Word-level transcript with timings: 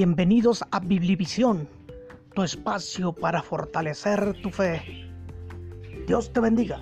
Bienvenidos 0.00 0.64
a 0.70 0.78
Biblivisión, 0.78 1.68
tu 2.32 2.44
espacio 2.44 3.12
para 3.12 3.42
fortalecer 3.42 4.40
tu 4.40 4.50
fe. 4.50 4.80
Dios 6.06 6.32
te 6.32 6.38
bendiga. 6.38 6.80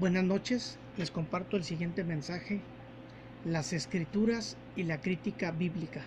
Buenas 0.00 0.24
noches, 0.24 0.78
les 0.96 1.10
comparto 1.10 1.58
el 1.58 1.64
siguiente 1.64 2.02
mensaje, 2.02 2.62
las 3.44 3.74
escrituras 3.74 4.56
y 4.76 4.84
la 4.84 5.02
crítica 5.02 5.50
bíblica. 5.50 6.00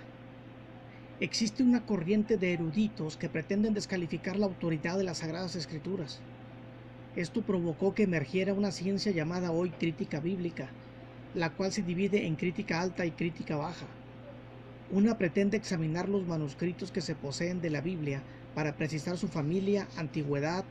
Existe 1.20 1.62
una 1.62 1.86
corriente 1.86 2.38
de 2.38 2.54
eruditos 2.54 3.16
que 3.16 3.30
pretenden 3.30 3.75
descalificar 3.75 4.38
la 4.38 4.48
autoridad 4.48 4.98
de 4.98 5.04
las 5.04 5.20
Sagradas 5.20 5.55
Escrituras 5.55 6.20
esto 7.17 7.41
provocó 7.41 7.95
que 7.95 8.03
emergiera 8.03 8.53
una 8.53 8.71
ciencia 8.71 9.12
llamada 9.12 9.52
hoy 9.52 9.71
crítica 9.71 10.20
bíblica, 10.20 10.70
la 11.34 11.49
cual 11.49 11.71
se 11.71 11.81
divide 11.81 12.27
en 12.27 12.35
crítica 12.35 12.80
alta 12.80 13.08
y 13.08 13.12
crítica 13.12 13.58
baja. 13.58 13.88
Una 14.91 15.17
pretende 15.17 15.58
examinar 15.58 16.09
los 16.09 16.27
manuscritos 16.27 16.91
que 16.91 17.02
se 17.02 17.16
poseen 17.16 17.59
de 17.59 17.72
la 17.72 17.81
Biblia 17.81 18.22
para 18.53 18.77
precisar 18.77 19.17
su 19.17 19.27
familia, 19.27 19.88
antigüedad 19.98 20.63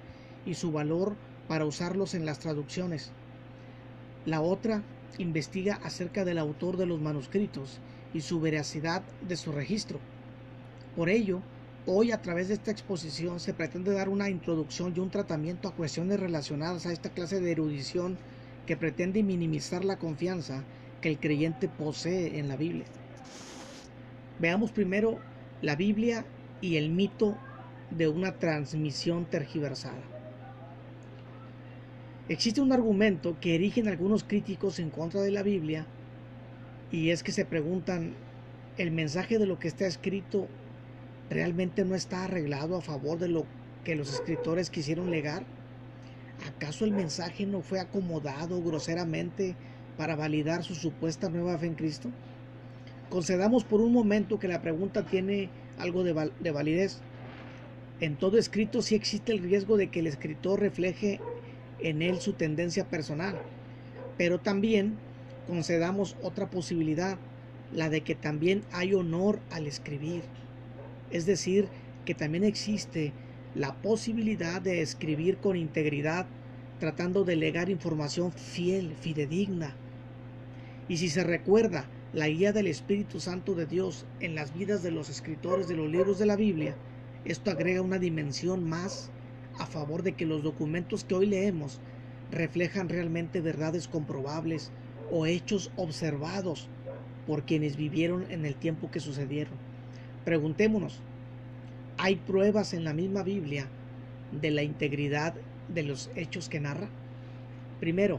y 0.46 0.54
su 0.54 0.70
valor 0.70 1.16
para 1.48 1.66
usarlos 1.66 2.14
en 2.14 2.24
las 2.24 2.38
traducciones. 2.38 3.10
La 4.24 4.40
otra 4.40 4.84
investiga 5.18 5.80
acerca 5.82 6.24
del 6.24 6.38
autor 6.38 6.76
de 6.76 6.87
los 6.87 7.01
manuscritos 7.01 7.80
y 8.15 8.20
su 8.20 8.40
veracidad 8.40 9.02
de 9.20 9.37
su 9.37 9.51
registro. 9.51 9.98
Por 10.95 11.09
ello, 11.09 11.42
Hoy 11.88 12.10
a 12.10 12.20
través 12.20 12.48
de 12.48 12.54
esta 12.54 12.72
exposición 12.72 13.38
se 13.38 13.54
pretende 13.54 13.92
dar 13.92 14.08
una 14.08 14.28
introducción 14.28 14.92
y 14.96 14.98
un 14.98 15.08
tratamiento 15.08 15.68
a 15.68 15.74
cuestiones 15.76 16.18
relacionadas 16.18 16.84
a 16.84 16.92
esta 16.92 17.10
clase 17.10 17.40
de 17.40 17.52
erudición 17.52 18.18
que 18.66 18.76
pretende 18.76 19.23
minimizar 19.23 19.84
la 19.84 19.96
confianza 19.96 20.65
que 21.01 21.09
el 21.09 21.20
creyente 21.20 21.68
posee 21.68 22.40
en 22.40 22.48
la 22.48 22.56
Biblia. 22.56 22.87
Veamos 24.40 24.73
primero 24.73 25.20
la 25.62 25.76
Biblia 25.76 26.26
y 26.60 26.74
el 26.74 26.90
mito 26.90 27.38
de 27.93 28.09
una 28.09 28.32
transmisión 28.32 29.24
tergiversada. 29.24 30.02
Existe 32.28 32.60
un 32.60 32.73
argumento 32.73 33.38
que 33.40 33.54
erigen 33.54 33.87
algunos 33.87 34.24
críticos 34.24 34.80
en 34.80 34.90
contra 34.90 35.21
de 35.21 35.30
la 35.30 35.45
Biblia 35.45 35.87
y 36.90 37.10
es 37.10 37.23
que 37.23 37.30
se 37.30 37.45
preguntan, 37.45 38.16
¿el 38.76 38.90
mensaje 38.90 39.38
de 39.38 39.46
lo 39.46 39.60
que 39.60 39.68
está 39.68 39.87
escrito 39.87 40.48
realmente 41.30 41.85
no 41.85 41.95
está 41.95 42.24
arreglado 42.24 42.77
a 42.77 42.80
favor 42.80 43.19
de 43.19 43.29
lo 43.29 43.46
que 43.85 43.96
los 43.96 44.13
escritores 44.13 44.71
quisieron 44.71 45.10
legar? 45.10 45.45
¿Acaso 46.46 46.85
el 46.85 46.93
mensaje 46.93 47.46
no 47.46 47.63
fue 47.63 47.80
acomodado 47.80 48.63
groseramente 48.63 49.57
para 49.96 50.16
validar 50.16 50.65
su 50.65 50.74
supuesta 50.74 51.29
nueva 51.29 51.57
fe 51.59 51.66
en 51.66 51.74
Cristo? 51.74 52.10
Concedamos 53.09 53.65
por 53.65 53.80
un 53.80 53.93
momento 53.93 54.38
que 54.38 54.49
la 54.49 54.60
pregunta 54.60 55.07
tiene 55.07 55.51
algo 55.79 56.05
de, 56.05 56.33
de 56.41 56.51
validez. 56.51 56.99
En 58.01 58.16
todo 58.16 58.37
escrito 58.38 58.83
sí 58.83 58.95
existe 58.95 59.33
el 59.33 59.38
riesgo 59.38 59.77
de 59.77 59.88
que 59.88 60.01
el 60.01 60.07
escritor 60.07 60.61
refleje 60.61 61.21
en 61.79 62.02
él 62.02 62.21
su 62.21 62.35
tendencia 62.35 62.85
personal, 62.85 63.40
pero 64.19 64.41
también 64.41 64.99
concedamos 65.47 66.16
otra 66.22 66.50
posibilidad, 66.50 67.19
la 67.72 67.88
de 67.88 68.03
que 68.03 68.15
también 68.15 68.65
hay 68.71 68.94
honor 68.94 69.41
al 69.50 69.66
escribir. 69.66 70.25
Es 71.10 71.26
decir, 71.26 71.69
que 72.04 72.15
también 72.15 72.44
existe 72.44 73.12
la 73.54 73.75
posibilidad 73.81 74.60
de 74.60 74.82
escribir 74.82 75.38
con 75.38 75.56
integridad, 75.56 76.26
tratando 76.78 77.25
de 77.25 77.37
legar 77.37 77.71
información 77.71 78.32
fiel, 78.32 78.94
fidedigna. 78.94 79.75
Y 80.88 80.99
si 80.99 81.09
se 81.09 81.25
recuerda 81.25 81.89
la 82.12 82.28
guía 82.28 82.53
del 82.53 82.67
Espíritu 82.67 83.19
Santo 83.19 83.55
de 83.55 83.67
Dios 83.67 84.06
en 84.21 84.34
las 84.34 84.55
vidas 84.55 84.83
de 84.83 84.91
los 84.91 85.09
escritores 85.09 85.69
de 85.69 85.77
los 85.77 85.91
libros 85.91 86.19
de 86.19 86.27
la 86.27 86.37
Biblia, 86.37 86.77
esto 87.25 87.50
agrega 87.50 87.83
una 87.83 87.99
dimensión 87.99 88.62
más 88.69 89.11
a 89.59 89.67
favor 89.67 90.03
de 90.03 90.15
que 90.15 90.27
los 90.27 90.43
documentos 90.43 91.05
que 91.05 91.15
hoy 91.15 91.27
leemos 91.27 91.81
reflejan 92.31 92.88
realmente 92.88 93.41
verdades 93.41 93.88
comprobables 93.88 94.71
o 95.11 95.27
hechos 95.27 95.73
observados 95.77 96.69
por 97.27 97.44
quienes 97.44 97.77
vivieron 97.77 98.31
en 98.31 98.44
el 98.44 98.55
tiempo 98.55 98.91
que 98.91 99.00
sucedieron. 99.00 99.59
Preguntémonos, 100.26 100.98
¿hay 101.98 102.16
pruebas 102.16 102.75
en 102.75 102.82
la 102.82 102.92
misma 102.92 103.22
Biblia 103.22 103.69
de 104.32 104.50
la 104.50 104.64
integridad 104.64 105.34
de 105.72 105.84
los 105.84 106.10
hechos 106.16 106.48
que 106.48 106.59
narra? 106.59 106.88
Primero, 107.78 108.19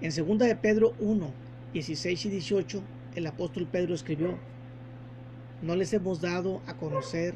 en 0.00 0.08
2 0.08 0.38
de 0.38 0.56
Pedro 0.56 0.94
1, 1.00 1.30
16 1.74 2.24
y 2.24 2.30
18, 2.30 2.82
el 3.14 3.26
apóstol 3.26 3.68
Pedro 3.70 3.94
escribió, 3.94 4.38
no 5.60 5.76
les 5.76 5.92
hemos 5.92 6.22
dado 6.22 6.62
a 6.66 6.78
conocer 6.78 7.34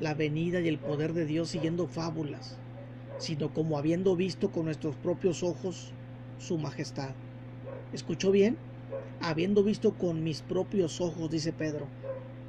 la 0.00 0.14
venida 0.14 0.60
y 0.60 0.66
el 0.66 0.78
poder 0.78 1.12
de 1.12 1.24
Dios 1.24 1.50
siguiendo 1.50 1.86
fábulas, 1.86 2.56
sino 3.18 3.54
como 3.54 3.78
habiendo 3.78 4.16
visto 4.16 4.50
con 4.50 4.64
nuestros 4.64 4.96
propios 4.96 5.44
ojos 5.44 5.92
su 6.40 6.58
majestad. 6.58 7.10
¿Escuchó 7.92 8.32
bien? 8.32 8.56
Habiendo 9.20 9.62
visto 9.62 9.92
con 9.92 10.24
mis 10.24 10.42
propios 10.42 11.00
ojos, 11.00 11.30
dice 11.30 11.52
Pedro, 11.52 11.86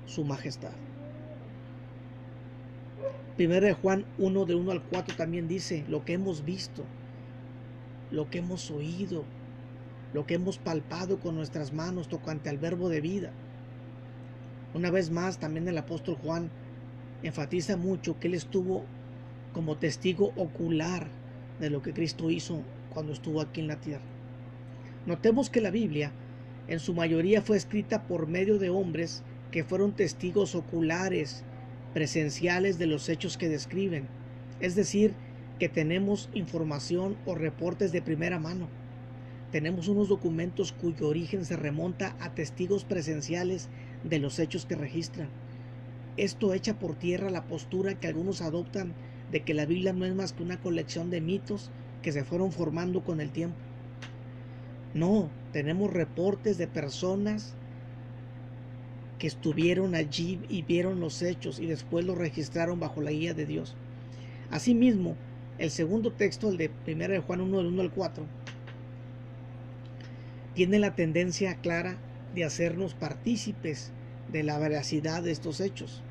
su 0.06 0.24
majestad. 0.24 0.74
Primero 3.38 3.66
de 3.66 3.74
Juan 3.74 4.06
1 4.18 4.46
de 4.46 4.56
1 4.56 4.72
al 4.72 4.84
4 4.84 5.16
también 5.16 5.48
dice 5.48 5.86
lo 5.88 6.06
que 6.06 6.14
hemos 6.14 6.46
visto, 6.46 6.84
lo 8.12 8.30
que 8.30 8.40
hemos 8.40 8.70
oído, 8.72 9.24
lo 10.14 10.26
que 10.26 10.36
hemos 10.36 10.58
palpado 10.58 11.20
con 11.20 11.36
nuestras 11.36 11.74
manos 11.74 12.08
tocante 12.08 12.50
al 12.50 12.58
verbo 12.58 12.90
de 12.90 13.02
vida. 13.02 13.32
Una 14.74 14.92
vez 14.92 15.12
más, 15.12 15.40
también 15.40 15.68
el 15.68 15.78
apóstol 15.78 16.18
Juan 16.22 16.50
enfatiza 17.24 17.78
mucho 17.78 18.20
que 18.20 18.28
él 18.28 18.34
estuvo 18.34 18.84
como 19.54 19.78
testigo 19.78 20.32
ocular 20.36 21.08
de 21.60 21.70
lo 21.70 21.82
que 21.82 21.94
Cristo 21.94 22.30
hizo 22.30 22.62
cuando 22.94 23.14
estuvo 23.14 23.42
aquí 23.42 23.62
en 23.62 23.68
la 23.68 23.80
tierra. 23.80 24.04
Notemos 25.06 25.50
que 25.50 25.62
la 25.62 25.72
Biblia 25.72 26.12
en 26.68 26.80
su 26.80 26.94
mayoría 26.94 27.42
fue 27.42 27.58
escrita 27.58 28.04
por 28.04 28.28
medio 28.28 28.60
de 28.60 28.70
hombres 28.70 29.24
que 29.52 29.64
fueron 29.64 29.92
testigos 29.92 30.56
oculares, 30.56 31.44
presenciales 31.94 32.80
de 32.80 32.88
los 32.88 33.10
hechos 33.10 33.38
que 33.38 33.50
describen, 33.50 34.08
es 34.60 34.76
decir, 34.76 35.14
que 35.60 35.70
tenemos 35.70 36.30
información 36.34 37.18
o 37.26 37.36
reportes 37.36 37.92
de 37.92 38.02
primera 38.02 38.40
mano. 38.40 38.68
Tenemos 39.52 39.90
unos 39.90 40.08
documentos 40.08 40.72
cuyo 40.72 41.10
origen 41.10 41.46
se 41.46 41.58
remonta 41.58 42.16
a 42.20 42.34
testigos 42.34 42.86
presenciales 42.86 43.68
de 44.04 44.20
los 44.20 44.40
hechos 44.40 44.66
que 44.66 44.76
registran. 44.76 45.28
Esto 46.18 46.54
echa 46.54 46.80
por 46.80 46.96
tierra 46.96 47.30
la 47.30 47.44
postura 47.44 47.96
que 47.96 48.08
algunos 48.08 48.42
adoptan 48.42 48.94
de 49.32 49.44
que 49.44 49.54
la 49.54 49.66
Biblia 49.66 49.94
no 49.94 50.06
es 50.06 50.16
más 50.16 50.34
que 50.34 50.44
una 50.44 50.60
colección 50.60 51.10
de 51.10 51.22
mitos 51.22 51.70
que 52.02 52.12
se 52.12 52.24
fueron 52.24 52.52
formando 52.52 53.04
con 53.04 53.22
el 53.22 53.32
tiempo. 53.32 53.58
No, 54.94 55.30
tenemos 55.54 55.92
reportes 55.92 56.58
de 56.58 56.68
personas 56.68 57.56
que 59.22 59.28
estuvieron 59.28 59.94
allí 59.94 60.40
y 60.50 60.64
vieron 60.64 61.00
los 61.00 61.22
hechos 61.22 61.60
y 61.60 61.68
después 61.68 62.04
los 62.04 62.18
registraron 62.18 62.80
bajo 62.80 63.02
la 63.02 63.12
guía 63.12 63.36
de 63.36 63.46
Dios. 63.46 63.76
Asimismo, 64.50 65.16
el 65.60 65.70
segundo 65.70 66.12
texto, 66.12 66.50
el 66.50 66.58
de 66.58 66.72
1 66.88 67.08
de 67.08 67.20
Juan 67.20 67.42
1 67.42 67.58
del 67.58 67.68
1 67.68 67.82
al 67.84 67.92
4, 67.92 68.26
tiene 70.56 70.80
la 70.80 70.96
tendencia 70.96 71.54
clara 71.54 72.00
de 72.34 72.46
hacernos 72.46 72.96
partícipes 72.96 73.92
de 74.32 74.42
la 74.42 74.58
veracidad 74.58 75.22
de 75.22 75.30
estos 75.30 75.62
hechos, 75.62 76.02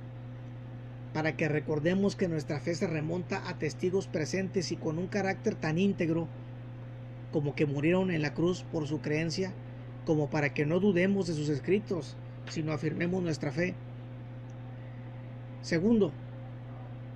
para 1.12 1.36
que 1.36 1.48
recordemos 1.48 2.14
que 2.14 2.28
nuestra 2.28 2.60
fe 2.60 2.76
se 2.76 2.86
remonta 2.86 3.42
a 3.48 3.58
testigos 3.58 4.06
presentes 4.06 4.70
y 4.70 4.76
con 4.76 4.98
un 4.98 5.08
carácter 5.08 5.56
tan 5.56 5.78
íntegro 5.78 6.28
como 7.32 7.56
que 7.56 7.66
murieron 7.66 8.12
en 8.12 8.22
la 8.22 8.34
cruz 8.34 8.62
por 8.70 8.86
su 8.86 9.00
creencia, 9.00 9.52
como 10.06 10.30
para 10.30 10.54
que 10.54 10.64
no 10.64 10.78
dudemos 10.78 11.26
de 11.26 11.34
sus 11.34 11.48
escritos 11.48 12.16
sino 12.50 12.72
afirmemos 12.72 13.22
nuestra 13.22 13.52
fe. 13.52 13.74
Segundo, 15.62 16.12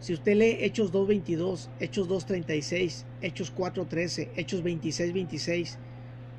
si 0.01 0.13
usted 0.13 0.37
lee 0.37 0.59
Hechos 0.61 0.93
2.22, 0.93 1.69
Hechos 1.81 2.09
2.36, 2.09 3.05
Hechos 3.23 3.55
4.13, 3.55 4.29
Hechos 4.37 4.63
26.26, 4.63 5.77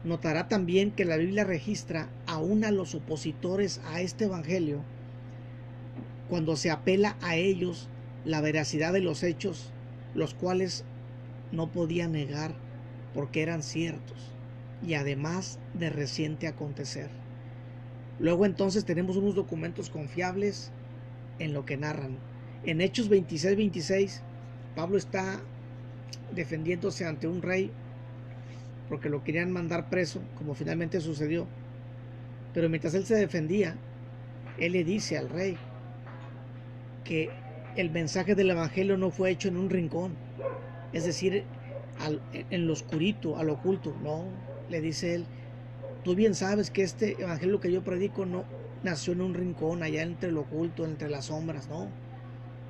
notará 0.04 0.48
también 0.48 0.92
que 0.92 1.06
la 1.06 1.18
Biblia 1.18 1.44
registra 1.44 2.10
aún 2.28 2.64
a 2.64 2.72
los 2.72 2.96
opositores 2.96 3.82
a 3.86 4.02
este 4.02 4.26
Evangelio 4.26 4.84
cuando 6.30 6.56
se 6.56 6.72
apela 6.72 7.18
a 7.22 7.36
ellos 7.36 7.88
la 8.24 8.42
veracidad 8.42 8.94
de 8.94 9.02
los 9.02 9.24
hechos, 9.24 9.72
los 10.16 10.34
cuales 10.34 10.84
no 11.52 11.72
podía 11.72 12.08
negar 12.08 12.56
porque 13.14 13.42
eran 13.42 13.64
ciertos 13.64 14.18
y 14.86 14.96
además 14.96 15.60
de 15.74 15.90
reciente 15.90 16.48
acontecer. 16.48 17.25
Luego 18.20 18.46
entonces 18.46 18.86
tenemos 18.86 19.18
unos 19.18 19.36
documentos 19.36 19.90
confiables 19.90 20.72
en 21.40 21.54
lo 21.54 21.66
que 21.66 21.78
narran. 21.78 22.18
En 22.64 22.82
Hechos 22.82 23.10
26-26, 23.10 24.22
Pablo 24.76 24.98
está 24.98 25.42
defendiéndose 26.32 27.06
ante 27.06 27.28
un 27.28 27.42
rey 27.42 27.72
porque 28.90 29.10
lo 29.10 29.24
querían 29.24 29.52
mandar 29.52 29.90
preso, 29.90 30.22
como 30.38 30.54
finalmente 30.54 31.02
sucedió. 31.02 31.48
Pero 32.54 32.70
mientras 32.70 32.94
él 32.94 33.06
se 33.06 33.16
defendía, 33.16 33.76
él 34.58 34.74
le 34.74 34.84
dice 34.84 35.18
al 35.18 35.30
rey 35.30 35.58
que 37.04 37.30
el 37.76 37.90
mensaje 37.92 38.36
del 38.36 38.52
Evangelio 38.52 38.98
no 38.98 39.12
fue 39.12 39.32
hecho 39.32 39.50
en 39.50 39.58
un 39.58 39.70
rincón, 39.70 40.16
es 40.94 41.06
decir, 41.06 41.44
en 42.32 42.68
lo 42.68 42.74
oscurito, 42.74 43.38
al 43.38 43.50
oculto, 43.50 43.94
no, 44.02 44.26
le 44.70 44.82
dice 44.82 45.16
él, 45.16 45.26
tú 46.06 46.14
bien 46.14 46.36
sabes 46.36 46.70
que 46.70 46.84
este 46.84 47.20
Evangelio 47.20 47.60
que 47.60 47.72
yo 47.72 47.84
predico 47.84 48.28
no 48.28 48.46
nació 48.84 49.14
en 49.14 49.22
un 49.22 49.34
rincón, 49.34 49.82
allá 49.82 50.04
entre 50.04 50.32
lo 50.32 50.42
oculto, 50.42 50.86
entre 50.86 51.10
las 51.10 51.26
sombras, 51.26 51.68
no, 51.68 51.88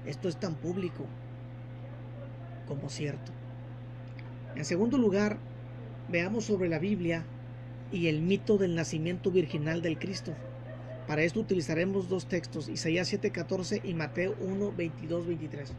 esto 0.06 0.30
es 0.30 0.38
tan 0.38 0.56
público 0.56 1.06
como 2.66 2.90
cierto. 2.90 3.34
En 4.56 4.64
segundo 4.64 4.98
lugar, 4.98 5.38
veamos 6.08 6.46
sobre 6.46 6.70
la 6.70 6.80
Biblia 6.80 7.26
y 7.92 8.08
el 8.08 8.22
mito 8.22 8.58
del 8.58 8.74
nacimiento 8.74 9.32
virginal 9.32 9.82
del 9.82 10.00
Cristo. 10.00 10.34
Para 11.06 11.24
esto 11.24 11.42
utilizaremos 11.42 12.08
dos 12.08 12.28
textos, 12.28 12.70
Isaías 12.70 13.12
7:14 13.12 13.82
y 13.84 13.94
Mateo 13.94 14.38
1, 14.40 14.72
23. 14.72 15.74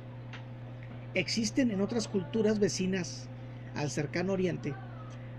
Existen 1.14 1.70
en 1.70 1.80
otras 1.80 2.06
culturas 2.06 2.58
vecinas 2.58 3.28
al 3.74 3.90
cercano 3.90 4.34
oriente 4.34 4.74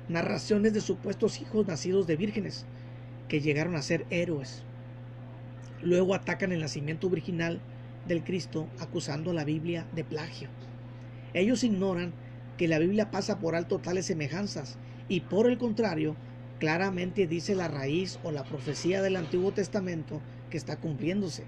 narraciones 0.09 0.73
de 0.73 0.81
supuestos 0.81 1.41
hijos 1.41 1.67
nacidos 1.67 2.07
de 2.07 2.15
vírgenes 2.15 2.65
que 3.27 3.41
llegaron 3.41 3.75
a 3.75 3.81
ser 3.81 4.05
héroes. 4.09 4.63
Luego 5.81 6.15
atacan 6.15 6.51
el 6.51 6.61
nacimiento 6.61 7.09
virginal 7.09 7.59
del 8.07 8.23
Cristo 8.23 8.67
acusando 8.79 9.31
a 9.31 9.33
la 9.33 9.43
Biblia 9.43 9.85
de 9.93 10.03
plagio. 10.03 10.49
Ellos 11.33 11.63
ignoran 11.63 12.13
que 12.57 12.67
la 12.67 12.79
Biblia 12.79 13.11
pasa 13.11 13.39
por 13.39 13.55
alto 13.55 13.79
tales 13.79 14.05
semejanzas 14.05 14.77
y 15.07 15.21
por 15.21 15.47
el 15.47 15.57
contrario, 15.57 16.15
claramente 16.59 17.27
dice 17.27 17.53
la 17.53 17.67
raíz 17.67 18.19
o 18.23 18.31
la 18.31 18.43
profecía 18.43 19.01
del 19.01 19.15
Antiguo 19.15 19.51
Testamento 19.51 20.21
que 20.49 20.57
está 20.57 20.77
cumpliéndose. 20.77 21.43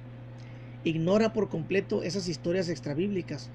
Ignora 0.83 1.33
por 1.33 1.49
completo 1.49 2.03
esas 2.03 2.27
historias 2.27 2.69
extrabíblicas. 2.69 3.49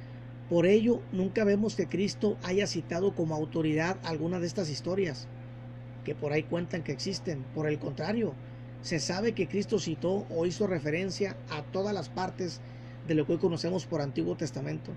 Por 0.49 0.67
ello, 0.67 1.01
nunca 1.11 1.45
vemos 1.45 1.75
que 1.75 1.89
Cristo 1.89 2.37
haya 2.43 2.67
citado 2.67 3.15
como 3.15 3.35
autoridad 3.35 3.99
alguna 4.05 4.41
de 4.41 4.47
estas 4.47 4.69
historias, 4.69 5.27
que 6.05 6.15
por 6.15 6.33
ahí 6.33 6.43
cuentan 6.43 6.83
que 6.83 6.93
existen. 6.93 7.45
Por 7.55 7.67
el 7.67 7.79
contrario, 7.79 8.35
se 8.83 9.01
sabe 9.01 9.33
que 9.33 9.49
Cristo 9.49 9.79
citó 9.79 10.27
o 10.29 10.45
hizo 10.45 10.67
referencia 10.67 11.37
a 11.49 11.63
todas 11.63 11.95
las 11.95 12.11
partes 12.11 12.61
de 13.09 13.15
lo 13.15 13.25
que 13.25 13.33
hoy 13.33 13.39
conocemos 13.39 13.87
por 13.87 14.03
Antiguo 14.03 14.37
Testamento 14.37 14.93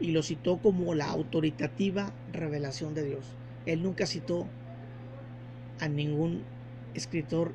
y 0.00 0.10
lo 0.10 0.22
citó 0.22 0.58
como 0.58 0.94
la 0.94 1.06
autoritativa 1.06 2.12
revelación 2.32 2.94
de 2.94 3.04
Dios. 3.04 3.24
Él 3.64 3.82
nunca 3.82 4.06
citó 4.06 4.48
a 5.78 5.88
ningún 5.88 6.42
escritor 6.94 7.52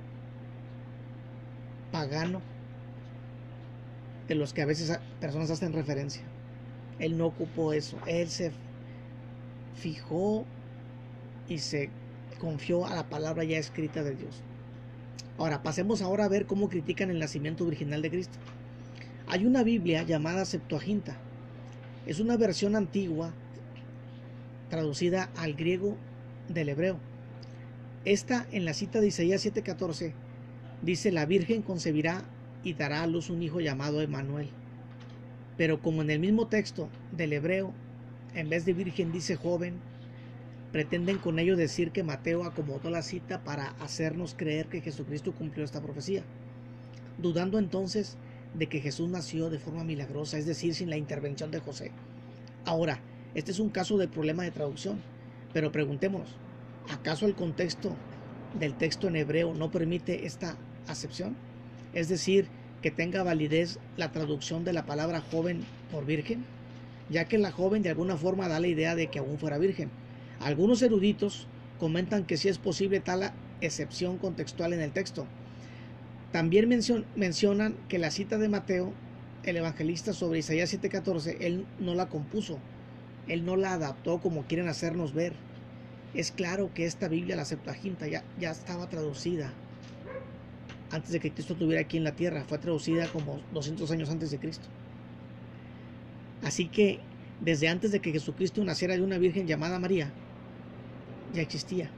pagano 1.92 2.42
de 4.28 4.36
los 4.36 4.54
que 4.54 4.62
a 4.62 4.66
veces 4.66 4.98
personas 5.20 5.52
hacen 5.52 5.74
referencia. 5.74 6.31
Él 7.00 7.18
no 7.18 7.28
ocupó 7.28 7.74
eso. 7.74 7.98
Él 8.06 8.30
se 8.30 8.52
fijó 9.76 10.46
y 11.48 11.60
se 11.60 11.90
confió 12.40 12.86
a 12.86 12.96
la 12.96 13.10
palabra 13.10 13.44
ya 13.44 13.58
escrita 13.58 14.04
de 14.04 14.16
Dios. 14.16 14.42
Ahora, 15.38 15.64
pasemos 15.64 16.02
ahora 16.02 16.26
a 16.26 16.30
ver 16.30 16.46
cómo 16.46 16.70
critican 16.70 17.10
el 17.10 17.20
nacimiento 17.20 17.66
original 17.66 18.02
de 18.02 18.12
Cristo. 18.12 18.38
Hay 19.28 19.46
una 19.46 19.64
Biblia 19.64 20.04
llamada 20.04 20.46
Septuaginta. 20.46 21.18
Es 22.06 22.20
una 22.20 22.38
versión 22.38 22.76
antigua 22.76 23.34
traducida 24.70 25.30
al 25.36 25.54
griego 25.54 25.98
del 26.48 26.70
hebreo. 26.70 26.98
Esta 28.06 28.48
en 28.52 28.66
la 28.66 28.74
cita 28.74 29.00
de 29.00 29.08
Isaías 29.08 29.46
7:14 29.46 30.14
dice, 30.82 31.12
la 31.12 31.26
Virgen 31.26 31.62
concebirá 31.62 32.24
y 32.64 32.74
dará 32.74 33.04
a 33.04 33.08
luz 33.08 33.30
un 33.30 33.42
hijo 33.44 33.60
llamado 33.60 34.02
Emanuel. 34.02 34.50
Pero 35.62 35.80
como 35.80 36.02
en 36.02 36.10
el 36.10 36.18
mismo 36.18 36.48
texto 36.48 36.90
del 37.12 37.34
hebreo, 37.34 37.72
en 38.34 38.50
vez 38.50 38.66
de 38.66 38.74
virgen 38.74 39.12
dice 39.12 39.36
joven, 39.36 39.76
pretenden 40.72 41.20
con 41.20 41.38
ello 41.38 41.56
decir 41.56 41.92
que 41.92 42.02
Mateo 42.02 42.46
acomodó 42.46 42.90
la 42.90 43.04
cita 43.04 43.44
para 43.44 43.68
hacernos 43.80 44.34
creer 44.34 44.66
que 44.70 44.82
Jesucristo 44.82 45.34
cumplió 45.34 45.64
esta 45.64 45.80
profecía, 45.80 46.24
dudando 47.20 47.60
entonces 47.60 48.18
de 48.56 48.66
que 48.70 48.80
Jesús 48.80 49.08
nació 49.12 49.52
de 49.52 49.60
forma 49.60 49.84
milagrosa, 49.84 50.40
es 50.40 50.48
decir, 50.48 50.74
sin 50.74 50.90
la 50.90 50.98
intervención 50.98 51.52
de 51.52 51.60
José. 51.60 51.92
Ahora, 52.66 53.00
este 53.36 53.52
es 53.52 53.60
un 53.60 53.70
caso 53.70 54.00
de 54.00 54.08
problema 54.08 54.42
de 54.42 54.50
traducción, 54.50 55.00
pero 55.54 55.72
preguntémonos, 55.72 56.38
¿acaso 56.90 57.28
el 57.28 57.36
contexto 57.36 57.96
del 58.60 58.74
texto 58.74 59.10
en 59.10 59.16
hebreo 59.16 59.54
no 59.54 59.70
permite 59.70 60.26
esta 60.26 60.58
acepción? 60.88 61.36
Es 61.94 62.10
decir, 62.10 62.48
que 62.82 62.92
tenga 62.92 63.24
validez 63.24 63.80
la 63.98 64.12
traducción 64.12 64.64
de 64.64 64.74
la 64.74 64.86
palabra 64.86 65.22
joven 65.22 65.64
por 65.92 66.06
virgen, 66.06 66.46
ya 67.10 67.26
que 67.26 67.38
la 67.38 67.52
joven 67.52 67.84
de 67.84 67.90
alguna 67.90 68.18
forma 68.18 68.48
da 68.48 68.60
la 68.60 68.68
idea 68.68 68.96
de 68.96 69.08
que 69.08 69.20
aún 69.20 69.38
fuera 69.38 69.58
virgen. 69.58 69.90
Algunos 70.40 70.82
eruditos 70.82 71.48
comentan 71.80 72.26
que 72.26 72.38
sí 72.38 72.48
es 72.48 72.58
posible 72.58 73.00
tal 73.00 73.34
excepción 73.62 74.18
contextual 74.18 74.74
en 74.74 74.82
el 74.82 74.92
texto, 74.92 75.28
también 76.32 76.70
mencionan 77.16 77.76
que 77.90 78.00
la 78.00 78.10
cita 78.10 78.38
de 78.38 78.48
Mateo, 78.48 78.94
el 79.44 79.58
evangelista 79.58 80.14
sobre 80.14 80.40
Isaías 80.40 80.72
7:14, 80.74 81.38
él 81.42 81.66
no 81.78 81.94
la 81.94 82.08
compuso, 82.08 82.58
él 83.28 83.44
no 83.44 83.58
la 83.58 83.74
adaptó 83.74 84.22
como 84.22 84.46
quieren 84.46 84.70
hacernos 84.70 85.14
ver. 85.14 85.34
Es 86.14 86.32
claro 86.32 86.74
que 86.74 86.86
esta 86.86 87.10
Biblia, 87.10 87.36
la 87.36 87.46
Septuaginta, 87.46 88.08
ya, 88.08 88.24
ya 88.40 88.52
estaba 88.52 88.88
traducida 88.88 89.54
antes 90.92 91.12
de 91.12 91.20
que 91.20 91.32
Cristo 91.32 91.54
estuviera 91.54 91.82
aquí 91.82 91.98
en 91.98 92.04
la 92.04 92.16
tierra, 92.16 92.44
fue 92.48 92.58
traducida 92.58 93.08
como 93.08 93.40
200 93.54 93.90
años 93.92 94.10
antes 94.10 94.32
de 94.32 94.40
Cristo. 94.40 94.68
Así 96.44 96.68
que 96.68 97.00
desde 97.40 97.68
antes 97.68 97.92
de 97.92 98.02
que 98.02 98.12
Jesucristo 98.12 98.64
naciera 98.64 98.96
de 98.96 99.02
una 99.02 99.18
virgen 99.18 99.48
llamada 99.48 99.80
María, 99.80 100.12
ya 101.34 101.42
existía. 101.42 101.90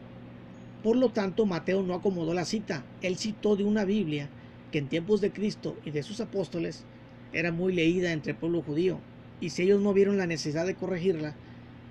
Por 0.83 0.95
lo 0.97 1.09
tanto, 1.09 1.45
Mateo 1.45 1.81
no 1.81 1.93
acomodó 1.93 2.33
la 2.33 2.45
cita. 2.45 2.83
Él 3.01 3.17
citó 3.17 3.55
de 3.55 3.63
una 3.63 3.85
Biblia 3.85 4.29
que 4.71 4.79
en 4.79 4.89
tiempos 4.89 5.21
de 5.21 5.31
Cristo 5.31 5.77
y 5.85 5.91
de 5.91 6.03
sus 6.03 6.19
apóstoles 6.19 6.83
era 7.31 7.51
muy 7.51 7.73
leída 7.73 8.11
entre 8.11 8.33
el 8.33 8.37
pueblo 8.37 8.61
judío. 8.61 8.99
Y 9.39 9.49
si 9.49 9.63
ellos 9.63 9.81
no 9.81 9.93
vieron 9.93 10.17
la 10.17 10.27
necesidad 10.27 10.65
de 10.65 10.75
corregirla, 10.75 11.35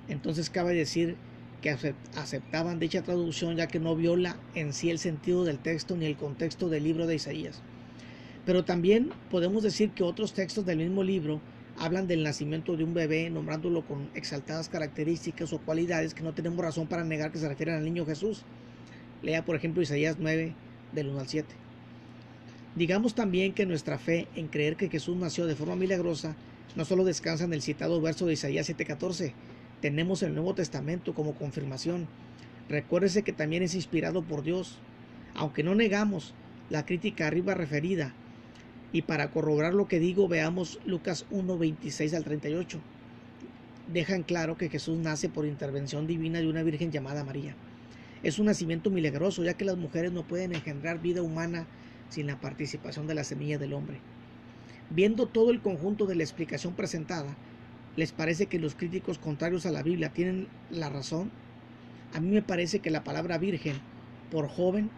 entonces 0.09 0.51
cabe 0.51 0.75
decir 0.75 1.17
que 1.63 1.71
aceptaban 1.71 2.81
dicha 2.81 3.03
traducción 3.03 3.57
ya 3.57 3.69
que 3.69 3.79
no 3.79 3.97
viola 3.97 4.37
en 4.55 4.73
sí 4.75 4.91
el 4.91 4.99
sentido 4.99 5.45
del 5.45 5.59
texto 5.59 5.97
ni 5.97 6.05
el 6.05 6.17
contexto 6.17 6.69
del 6.69 6.85
libro 6.85 7.07
de 7.07 7.15
Isaías. 7.15 7.63
Pero 8.45 8.65
también 8.65 9.11
podemos 9.31 9.63
decir 9.63 9.93
que 9.93 10.03
otros 10.03 10.35
textos 10.35 10.67
del 10.67 10.79
mismo 10.79 11.05
libro 11.05 11.41
hablan 11.79 12.09
del 12.09 12.25
nacimiento 12.25 12.77
de 12.77 12.85
un 12.85 12.93
bebé, 12.93 13.31
nombrándolo 13.31 13.87
con 13.87 14.11
exaltadas 14.15 14.69
características 14.69 15.53
o 15.53 15.61
cualidades 15.61 16.13
que 16.13 16.25
no 16.25 16.35
tenemos 16.35 16.59
razón 16.59 16.89
para 16.89 17.05
negar 17.05 17.31
que 17.31 17.39
se 17.39 17.49
refieren 17.49 17.77
al 17.77 17.85
niño 17.85 18.05
Jesús. 18.05 18.43
Lea 19.23 19.45
por 19.45 19.55
ejemplo 19.55 19.83
Isaías 19.83 20.17
9 20.19 20.55
del 20.93 21.09
1 21.09 21.21
al 21.21 21.29
7. 21.29 21.49
Digamos 22.75 23.15
también 23.15 23.53
que 23.53 23.67
nuestra 23.67 23.99
fe 23.99 24.27
en 24.35 24.49
creer 24.49 24.77
que 24.77 24.89
Jesús 24.89 25.17
nació 25.17 25.47
de 25.47 25.55
forma 25.55 25.77
milagrosa 25.77 26.35
no 26.75 26.85
solo 26.85 27.05
descansa 27.05 27.45
en 27.45 27.53
el 27.53 27.63
citado 27.63 28.01
verso 28.01 28.27
de 28.27 28.33
Isaías 28.33 28.69
7:14, 28.69 29.35
tenemos 29.83 30.23
el 30.23 30.35
Nuevo 30.35 30.55
Testamento 30.55 31.13
como 31.13 31.35
confirmación. 31.35 32.07
Recuérdese 32.69 33.25
que 33.25 33.33
también 33.33 33.65
es 33.65 33.75
inspirado 33.75 34.23
por 34.23 34.45
Dios, 34.45 34.79
aunque 35.35 35.65
no 35.65 35.75
negamos 35.75 36.35
la 36.71 36.87
crítica 36.87 37.27
arriba 37.27 37.55
referida. 37.55 38.15
Y 38.93 39.03
para 39.03 39.33
corroborar 39.33 39.75
lo 39.75 39.89
que 39.89 39.99
digo, 39.99 40.29
veamos 40.29 40.79
Lucas 40.87 41.27
1, 41.31 41.59
26 41.59 42.15
al 42.15 42.23
38. 42.23 42.79
Dejan 43.93 44.23
claro 44.23 44.57
que 44.57 44.69
Jesús 44.69 44.97
nace 44.99 45.29
por 45.29 45.47
intervención 45.47 46.07
divina 46.07 46.39
de 46.39 46.49
una 46.49 46.63
virgen 46.63 46.93
llamada 46.93 47.25
María. 47.25 47.57
Es 48.23 48.39
un 48.39 48.47
nacimiento 48.47 48.89
milagroso, 48.89 49.43
ya 49.43 49.55
que 49.55 49.65
las 49.65 49.77
mujeres 49.77 50.13
no 50.13 50.23
pueden 50.23 50.55
engendrar 50.55 51.03
vida 51.03 51.23
humana 51.23 51.67
sin 52.09 52.29
la 52.29 52.41
participación 52.41 53.09
de 53.09 53.15
la 53.15 53.25
semilla 53.25 53.59
del 53.59 53.73
hombre. 53.73 53.99
Viendo 54.91 55.27
todo 55.27 55.51
el 55.51 55.61
conjunto 55.61 56.07
de 56.07 56.15
la 56.15 56.23
explicación 56.23 56.75
presentada, 56.75 57.37
¿les 57.97 58.13
parece 58.13 58.47
que 58.47 58.59
los 58.59 58.75
críticos 58.75 59.19
contrarios 59.19 59.67
a 59.67 59.71
la 59.71 59.83
Biblia 59.83 60.13
tienen 60.13 60.49
la 60.71 60.89
razón? 60.89 61.31
A 62.15 62.21
mí 62.21 62.31
me 62.31 62.43
parece 62.43 62.81
que 62.81 62.91
la 62.91 63.05
palabra 63.05 63.39
virgen, 63.39 63.77
por 64.31 64.49
joven, 64.49 64.91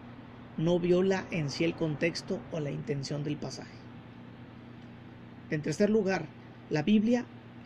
no 0.57 0.79
viola 0.79 1.25
en 1.31 1.49
sí 1.49 1.63
el 1.63 1.75
contexto 1.75 2.39
o 2.51 2.59
la 2.59 2.71
intención 2.71 3.23
del 3.23 3.37
pasaje. 3.37 3.75
En 5.49 5.61
tercer 5.61 5.89
lugar, 5.89 6.25
la 6.69 6.81
Biblia 6.81 7.25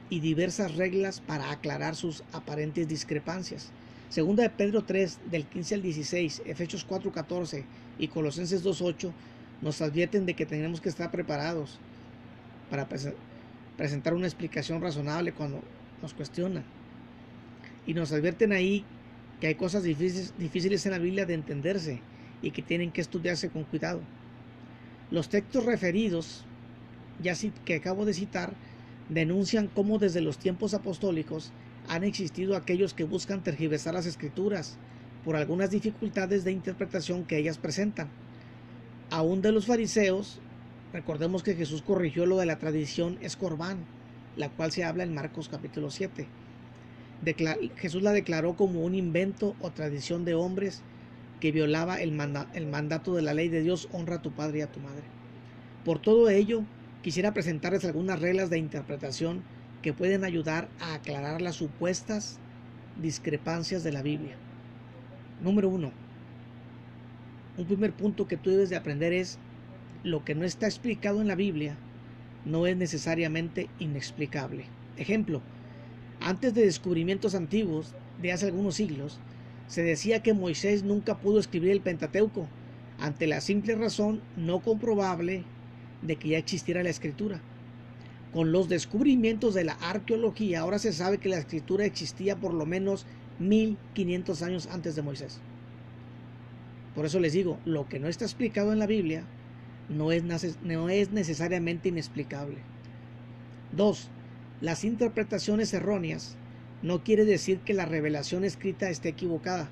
y 0.10 0.20
diversas 0.20 0.76
reglas 0.76 1.22
para 1.22 1.52
aclarar 1.52 1.96
sus 1.96 2.24
aparentes 2.34 2.88
discrepancias. 2.88 3.72
Segunda 4.10 4.44
de 4.44 4.50
Pedro 4.50 4.84
3, 4.84 5.20
del 5.30 5.46
15 5.46 5.76
al 5.76 5.82
16, 5.84 6.42
Efesios 6.46 6.84
4, 6.84 7.12
14 7.12 7.64
y 8.00 8.08
Colosenses 8.08 8.64
2, 8.64 8.82
8 8.82 9.14
nos 9.62 9.82
advierten 9.82 10.26
de 10.26 10.34
que 10.34 10.46
tenemos 10.46 10.82
que 10.82 10.90
estar 10.90 11.12
preparados 11.12 11.80
para 12.70 12.88
presentar 13.80 14.14
una 14.14 14.28
explicación 14.28 14.82
razonable 14.82 15.32
cuando 15.32 15.62
nos 16.02 16.14
cuestionan. 16.14 16.66
Y 17.88 17.94
nos 17.94 18.12
advierten 18.12 18.52
ahí 18.52 18.84
que 19.40 19.48
hay 19.48 19.56
cosas 19.56 19.84
difíciles, 19.84 20.34
difíciles 20.38 20.86
en 20.86 20.92
la 20.92 20.98
Biblia 20.98 21.26
de 21.26 21.34
entenderse 21.34 22.02
y 22.42 22.52
que 22.52 22.62
tienen 22.62 22.92
que 22.92 23.00
estudiarse 23.00 23.48
con 23.48 23.64
cuidado. 23.64 24.02
Los 25.12 25.30
textos 25.30 25.64
referidos, 25.64 26.44
ya 27.24 27.36
que 27.64 27.76
acabo 27.76 28.04
de 28.04 28.14
citar, 28.14 28.52
denuncian 29.08 29.70
cómo 29.74 29.98
desde 29.98 30.20
los 30.20 30.38
tiempos 30.40 30.74
apostólicos 30.74 31.54
han 31.88 32.04
existido 32.04 32.58
aquellos 32.58 32.94
que 32.94 33.06
buscan 33.06 33.44
tergiversar 33.44 33.94
las 33.94 34.06
escrituras 34.06 34.78
por 35.24 35.38
algunas 35.38 35.72
dificultades 35.72 36.44
de 36.44 36.52
interpretación 36.52 37.24
que 37.24 37.38
ellas 37.38 37.58
presentan. 37.58 38.10
Aún 39.10 39.42
de 39.42 39.54
los 39.54 39.68
fariseos, 39.68 40.42
recordemos 40.94 41.44
que 41.44 41.56
Jesús 41.56 41.82
corrigió 41.82 42.26
lo 42.26 42.38
de 42.38 42.46
la 42.46 42.58
tradición 42.58 43.18
escorbán, 43.22 43.78
la 44.36 44.50
cual 44.50 44.72
se 44.72 44.84
habla 44.84 45.04
en 45.04 45.14
Marcos 45.14 45.50
capítulo 45.50 45.90
7. 45.92 46.28
Jesús 47.78 48.02
la 48.02 48.14
declaró 48.14 48.56
como 48.56 48.82
un 48.82 48.96
invento 48.96 49.56
o 49.62 49.72
tradición 49.72 50.26
de 50.26 50.36
hombres 50.36 50.82
que 51.40 51.52
violaba 51.52 52.02
el, 52.02 52.18
el 52.54 52.68
mandato 52.68 53.16
de 53.16 53.22
la 53.22 53.34
ley 53.34 53.50
de 53.50 53.62
Dios, 53.62 53.88
honra 53.92 54.16
a 54.16 54.22
tu 54.22 54.32
padre 54.32 54.60
y 54.60 54.62
a 54.62 54.72
tu 54.72 54.80
madre. 54.80 55.04
Por 55.84 56.02
todo 56.02 56.30
ello, 56.30 56.64
quisiera 57.02 57.34
presentarles 57.34 57.86
algunas 57.86 58.20
reglas 58.20 58.50
de 58.50 58.58
interpretación 58.58 59.44
que 59.82 59.94
pueden 59.94 60.24
ayudar 60.24 60.70
a 60.80 60.94
aclarar 60.96 61.42
las 61.42 61.56
supuestas 61.56 62.40
discrepancias 63.02 63.84
de 63.84 63.92
la 63.92 64.02
Biblia. 64.02 64.36
Número 65.42 65.70
uno, 65.70 65.92
un 67.58 67.66
primer 67.66 67.94
punto 67.94 68.28
que 68.28 68.38
tú 68.38 68.50
debes 68.50 68.70
de 68.70 68.76
aprender 68.76 69.14
es 69.14 69.38
lo 70.04 70.24
que 70.24 70.36
no 70.36 70.46
está 70.46 70.66
explicado 70.66 71.22
en 71.22 71.28
la 71.28 71.36
Biblia 71.36 71.78
no 72.46 72.68
es 72.68 72.78
necesariamente 72.78 73.70
inexplicable. 73.80 74.66
Ejemplo, 74.98 75.42
antes 76.22 76.54
de 76.54 76.66
descubrimientos 76.66 77.36
antiguos 77.36 77.94
de 78.22 78.32
hace 78.32 78.46
algunos 78.48 78.76
siglos, 78.76 79.20
se 79.68 79.84
decía 79.84 80.24
que 80.24 80.34
Moisés 80.34 80.84
nunca 80.84 81.20
pudo 81.20 81.40
escribir 81.40 81.72
el 81.72 81.82
Pentateuco, 81.82 82.48
ante 83.00 83.28
la 83.28 83.40
simple 83.40 83.76
razón 83.76 84.22
no 84.36 84.60
comprobable 84.60 85.44
de 86.02 86.16
que 86.16 86.30
ya 86.30 86.38
existiera 86.38 86.84
la 86.84 86.90
escritura. 86.90 87.42
Con 88.34 88.52
los 88.52 88.70
descubrimientos 88.70 89.54
de 89.54 89.64
la 89.64 89.74
arqueología, 89.74 90.62
ahora 90.62 90.80
se 90.80 90.94
sabe 90.94 91.18
que 91.18 91.30
la 91.30 91.38
escritura 91.38 91.86
existía 91.86 92.36
por 92.36 92.54
lo 92.54 92.66
menos 92.66 93.06
1500 93.40 94.42
años 94.44 94.68
antes 94.72 94.96
de 94.96 95.02
Moisés. 95.02 95.40
Por 96.94 97.06
eso 97.06 97.20
les 97.20 97.34
digo, 97.34 97.60
lo 97.66 97.88
que 97.88 98.00
no 98.00 98.08
está 98.08 98.26
explicado 98.26 98.74
en 98.74 98.80
la 98.80 98.88
Biblia 98.88 99.24
no 99.90 100.12
es, 100.12 100.24
no 100.62 100.90
es 100.90 101.12
necesariamente 101.12 101.90
inexplicable. 101.90 102.58
2. 103.76 104.08
Las 104.62 104.84
interpretaciones 104.84 105.74
erróneas 105.74 106.36
no 106.82 107.04
quiere 107.04 107.26
decir 107.26 107.60
que 107.60 107.74
la 107.74 107.86
revelación 107.86 108.44
escrita 108.44 108.90
esté 108.90 109.10
equivocada. 109.10 109.70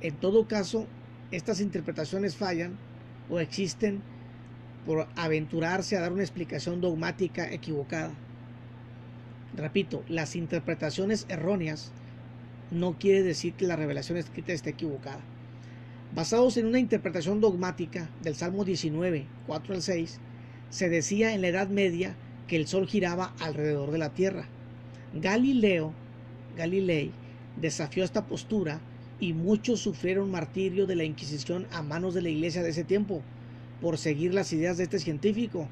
En 0.00 0.16
todo 0.16 0.46
caso, 0.46 0.86
estas 1.30 1.60
interpretaciones 1.60 2.36
fallan 2.36 2.76
o 3.30 3.40
existen 3.40 4.02
por 4.86 5.08
aventurarse 5.16 5.96
a 5.96 6.00
dar 6.00 6.12
una 6.12 6.22
explicación 6.22 6.80
dogmática 6.80 7.50
equivocada. 7.50 8.12
Repito, 9.54 10.02
las 10.08 10.34
interpretaciones 10.34 11.26
erróneas 11.28 11.92
no 12.70 12.98
quiere 12.98 13.22
decir 13.22 13.54
que 13.54 13.66
la 13.66 13.76
revelación 13.76 14.18
escrita 14.18 14.52
esté 14.52 14.70
equivocada. 14.70 15.20
Basados 16.14 16.58
en 16.58 16.66
una 16.66 16.78
interpretación 16.78 17.40
dogmática 17.40 18.10
del 18.22 18.34
Salmo 18.34 18.66
19, 18.66 19.24
4 19.46 19.74
al 19.74 19.80
6, 19.80 20.20
se 20.68 20.90
decía 20.90 21.32
en 21.32 21.40
la 21.40 21.48
Edad 21.48 21.68
Media 21.68 22.16
que 22.46 22.56
el 22.56 22.66
Sol 22.66 22.86
giraba 22.86 23.32
alrededor 23.40 23.90
de 23.92 23.96
la 23.96 24.10
Tierra. 24.10 24.46
Galileo, 25.14 25.94
Galilei, 26.54 27.12
desafió 27.56 28.04
esta 28.04 28.26
postura 28.26 28.82
y 29.20 29.32
muchos 29.32 29.80
sufrieron 29.80 30.30
martirio 30.30 30.86
de 30.86 30.96
la 30.96 31.04
Inquisición 31.04 31.66
a 31.72 31.82
manos 31.82 32.12
de 32.12 32.20
la 32.20 32.28
Iglesia 32.28 32.62
de 32.62 32.70
ese 32.70 32.84
tiempo 32.84 33.22
por 33.80 33.96
seguir 33.96 34.34
las 34.34 34.52
ideas 34.52 34.76
de 34.76 34.84
este 34.84 34.98
científico. 34.98 35.66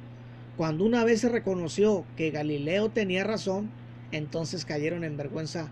Cuando 0.56 0.87
una 0.87 1.04
vez 1.04 1.20
se 1.20 1.28
reconoció 1.28 2.06
que 2.16 2.30
Galileo 2.30 2.88
tenía 2.88 3.25
razón, 3.25 3.68
entonces 4.11 4.64
cayeron 4.64 5.04
en 5.04 5.18
vergüenza 5.18 5.68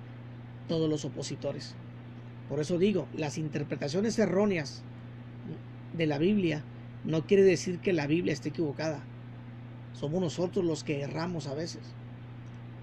todos 0.69 0.91
los 0.91 1.07
opositores. 1.07 1.75
Por 2.49 2.61
eso 2.61 2.79
digo, 2.79 3.07
las 3.17 3.39
interpretaciones 3.39 4.19
erróneas 4.19 4.83
de 5.97 6.07
la 6.07 6.19
Biblia 6.19 6.63
no 7.05 7.27
quiere 7.27 7.43
decir 7.43 7.79
que 7.79 7.93
la 7.93 8.07
Biblia 8.07 8.33
esté 8.33 8.49
equivocada. 8.49 9.01
Somos 9.93 10.21
nosotros 10.21 10.65
los 10.65 10.85
que 10.85 11.03
erramos 11.03 11.47
a 11.47 11.55
veces. 11.55 11.83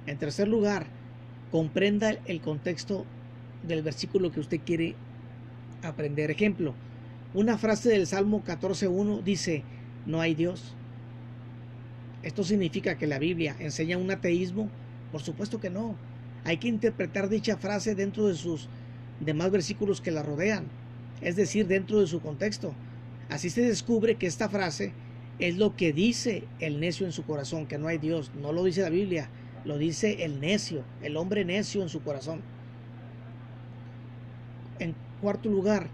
En 0.06 0.18
tercer 0.18 0.48
lugar, 0.48 0.88
comprenda 1.52 2.12
el 2.26 2.42
contexto 2.42 3.06
del 3.64 3.82
versículo 3.82 4.32
que 4.32 4.40
usted 4.40 4.60
quiere 4.64 4.96
aprender. 5.82 6.30
Ejemplo, 6.30 6.74
una 7.34 7.58
frase 7.58 7.90
del 7.90 8.08
Salmo 8.08 8.44
14.1 8.46 9.24
dice, 9.24 9.64
no 10.06 10.22
hay 10.22 10.36
Dios. 10.36 10.74
¿Esto 12.24 12.44
significa 12.44 12.98
que 12.98 13.08
la 13.08 13.20
Biblia 13.20 13.56
enseña 13.60 13.98
un 13.98 14.12
ateísmo? 14.12 14.70
Por 15.12 15.22
supuesto 15.22 15.60
que 15.60 15.70
no. 15.70 15.96
Hay 16.44 16.58
que 16.58 16.68
interpretar 16.68 17.30
dicha 17.30 17.58
frase 17.58 17.96
dentro 17.96 18.28
de 18.28 18.36
sus 18.36 18.68
demás 19.20 19.52
versículos 19.52 20.02
que 20.02 20.12
la 20.12 20.24
rodean, 20.24 20.66
es 21.22 21.36
decir, 21.36 21.68
dentro 21.68 22.00
de 22.00 22.08
su 22.08 22.22
contexto. 22.22 22.74
Así 23.30 23.50
se 23.50 23.62
descubre 23.62 24.16
que 24.16 24.28
esta 24.28 24.50
frase 24.50 24.94
es 25.40 25.58
lo 25.58 25.76
que 25.76 25.94
dice 25.94 26.44
el 26.60 26.80
necio 26.80 27.06
en 27.06 27.12
su 27.12 27.24
corazón, 27.24 27.66
que 27.66 27.78
no 27.78 27.88
hay 27.88 27.98
Dios. 27.98 28.32
No 28.42 28.54
lo 28.54 28.64
dice 28.64 28.82
la 28.82 28.90
Biblia, 28.90 29.30
lo 29.66 29.78
dice 29.78 30.24
el 30.24 30.40
necio, 30.40 30.84
el 31.02 31.18
hombre 31.18 31.44
necio 31.44 31.82
en 31.82 31.90
su 31.90 32.02
corazón. 32.02 32.42
En 34.80 34.96
cuarto 35.22 35.50
lugar, 35.50 35.90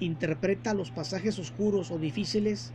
interpreta 0.00 0.74
los 0.74 0.90
pasajes 0.90 1.38
oscuros 1.38 1.90
o 1.90 1.98
difíciles 1.98 2.72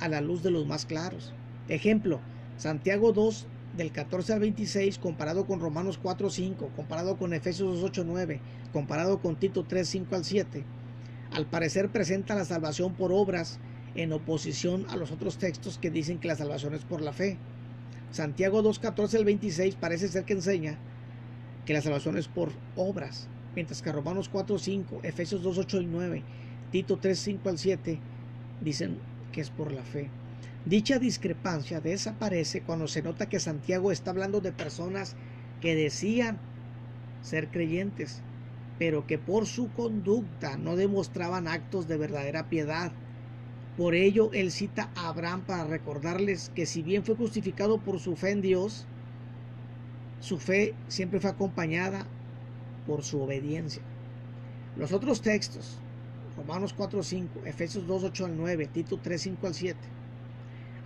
a 0.00 0.08
la 0.08 0.20
luz 0.20 0.42
de 0.42 0.50
los 0.50 0.66
más 0.66 0.86
claros. 0.86 1.32
Ejemplo, 1.68 2.20
Santiago 2.56 3.12
2 3.12 3.46
del 3.78 3.92
14 3.92 4.32
al 4.32 4.40
26 4.40 4.98
comparado 4.98 5.46
con 5.46 5.60
Romanos 5.60 5.98
4, 6.02 6.28
5, 6.28 6.72
comparado 6.74 7.16
con 7.16 7.32
Efesios 7.32 7.76
2, 7.76 7.84
8, 7.84 8.04
9, 8.04 8.40
comparado 8.72 9.20
con 9.20 9.36
Tito 9.36 9.64
3, 9.64 9.88
5 9.88 10.16
al 10.16 10.24
7, 10.24 10.64
al 11.32 11.46
parecer 11.46 11.88
presenta 11.88 12.34
la 12.34 12.44
salvación 12.44 12.94
por 12.94 13.12
obras 13.12 13.60
en 13.94 14.12
oposición 14.12 14.84
a 14.90 14.96
los 14.96 15.12
otros 15.12 15.38
textos 15.38 15.78
que 15.78 15.90
dicen 15.90 16.18
que 16.18 16.26
la 16.26 16.34
salvación 16.34 16.74
es 16.74 16.82
por 16.82 17.00
la 17.00 17.12
fe. 17.12 17.38
Santiago 18.10 18.62
2, 18.62 18.80
14 18.80 19.16
al 19.16 19.24
26 19.24 19.76
parece 19.76 20.08
ser 20.08 20.24
que 20.24 20.32
enseña 20.32 20.76
que 21.64 21.72
la 21.72 21.80
salvación 21.80 22.18
es 22.18 22.26
por 22.26 22.50
obras, 22.74 23.28
mientras 23.54 23.80
que 23.80 23.92
Romanos 23.92 24.28
4, 24.28 24.58
5, 24.58 25.00
Efesios 25.04 25.42
2, 25.44 25.56
8 25.56 25.82
y 25.82 25.86
9, 25.86 26.24
Tito 26.72 26.98
3, 26.98 27.16
5 27.16 27.48
al 27.48 27.58
7 27.58 28.00
dicen 28.60 28.98
que 29.30 29.40
es 29.40 29.50
por 29.50 29.70
la 29.70 29.84
fe. 29.84 30.10
Dicha 30.64 30.98
discrepancia 30.98 31.80
desaparece 31.80 32.62
cuando 32.62 32.88
se 32.88 33.02
nota 33.02 33.28
que 33.28 33.40
Santiago 33.40 33.92
está 33.92 34.10
hablando 34.10 34.40
de 34.40 34.52
personas 34.52 35.16
que 35.60 35.74
decían 35.74 36.38
ser 37.22 37.50
creyentes, 37.50 38.22
pero 38.78 39.06
que 39.06 39.18
por 39.18 39.46
su 39.46 39.72
conducta 39.72 40.56
no 40.56 40.76
demostraban 40.76 41.48
actos 41.48 41.88
de 41.88 41.96
verdadera 41.96 42.48
piedad. 42.48 42.92
Por 43.76 43.94
ello, 43.94 44.30
él 44.32 44.50
cita 44.50 44.90
a 44.94 45.08
Abraham 45.08 45.44
para 45.46 45.64
recordarles 45.64 46.48
que 46.50 46.66
si 46.66 46.82
bien 46.82 47.04
fue 47.04 47.16
justificado 47.16 47.82
por 47.82 48.00
su 48.00 48.16
fe 48.16 48.30
en 48.30 48.42
Dios, 48.42 48.86
su 50.20 50.38
fe 50.38 50.74
siempre 50.88 51.20
fue 51.20 51.30
acompañada 51.30 52.06
por 52.86 53.04
su 53.04 53.20
obediencia. 53.20 53.82
Los 54.76 54.92
otros 54.92 55.22
textos, 55.22 55.84
Romanos 56.36 56.72
4, 56.72 57.02
5, 57.02 57.40
Efesios 57.46 57.86
2, 57.86 58.04
8 58.04 58.26
al 58.26 58.36
9, 58.36 58.66
Tito 58.68 58.98
3, 59.00 59.22
5 59.22 59.46
al 59.46 59.54
7, 59.54 59.97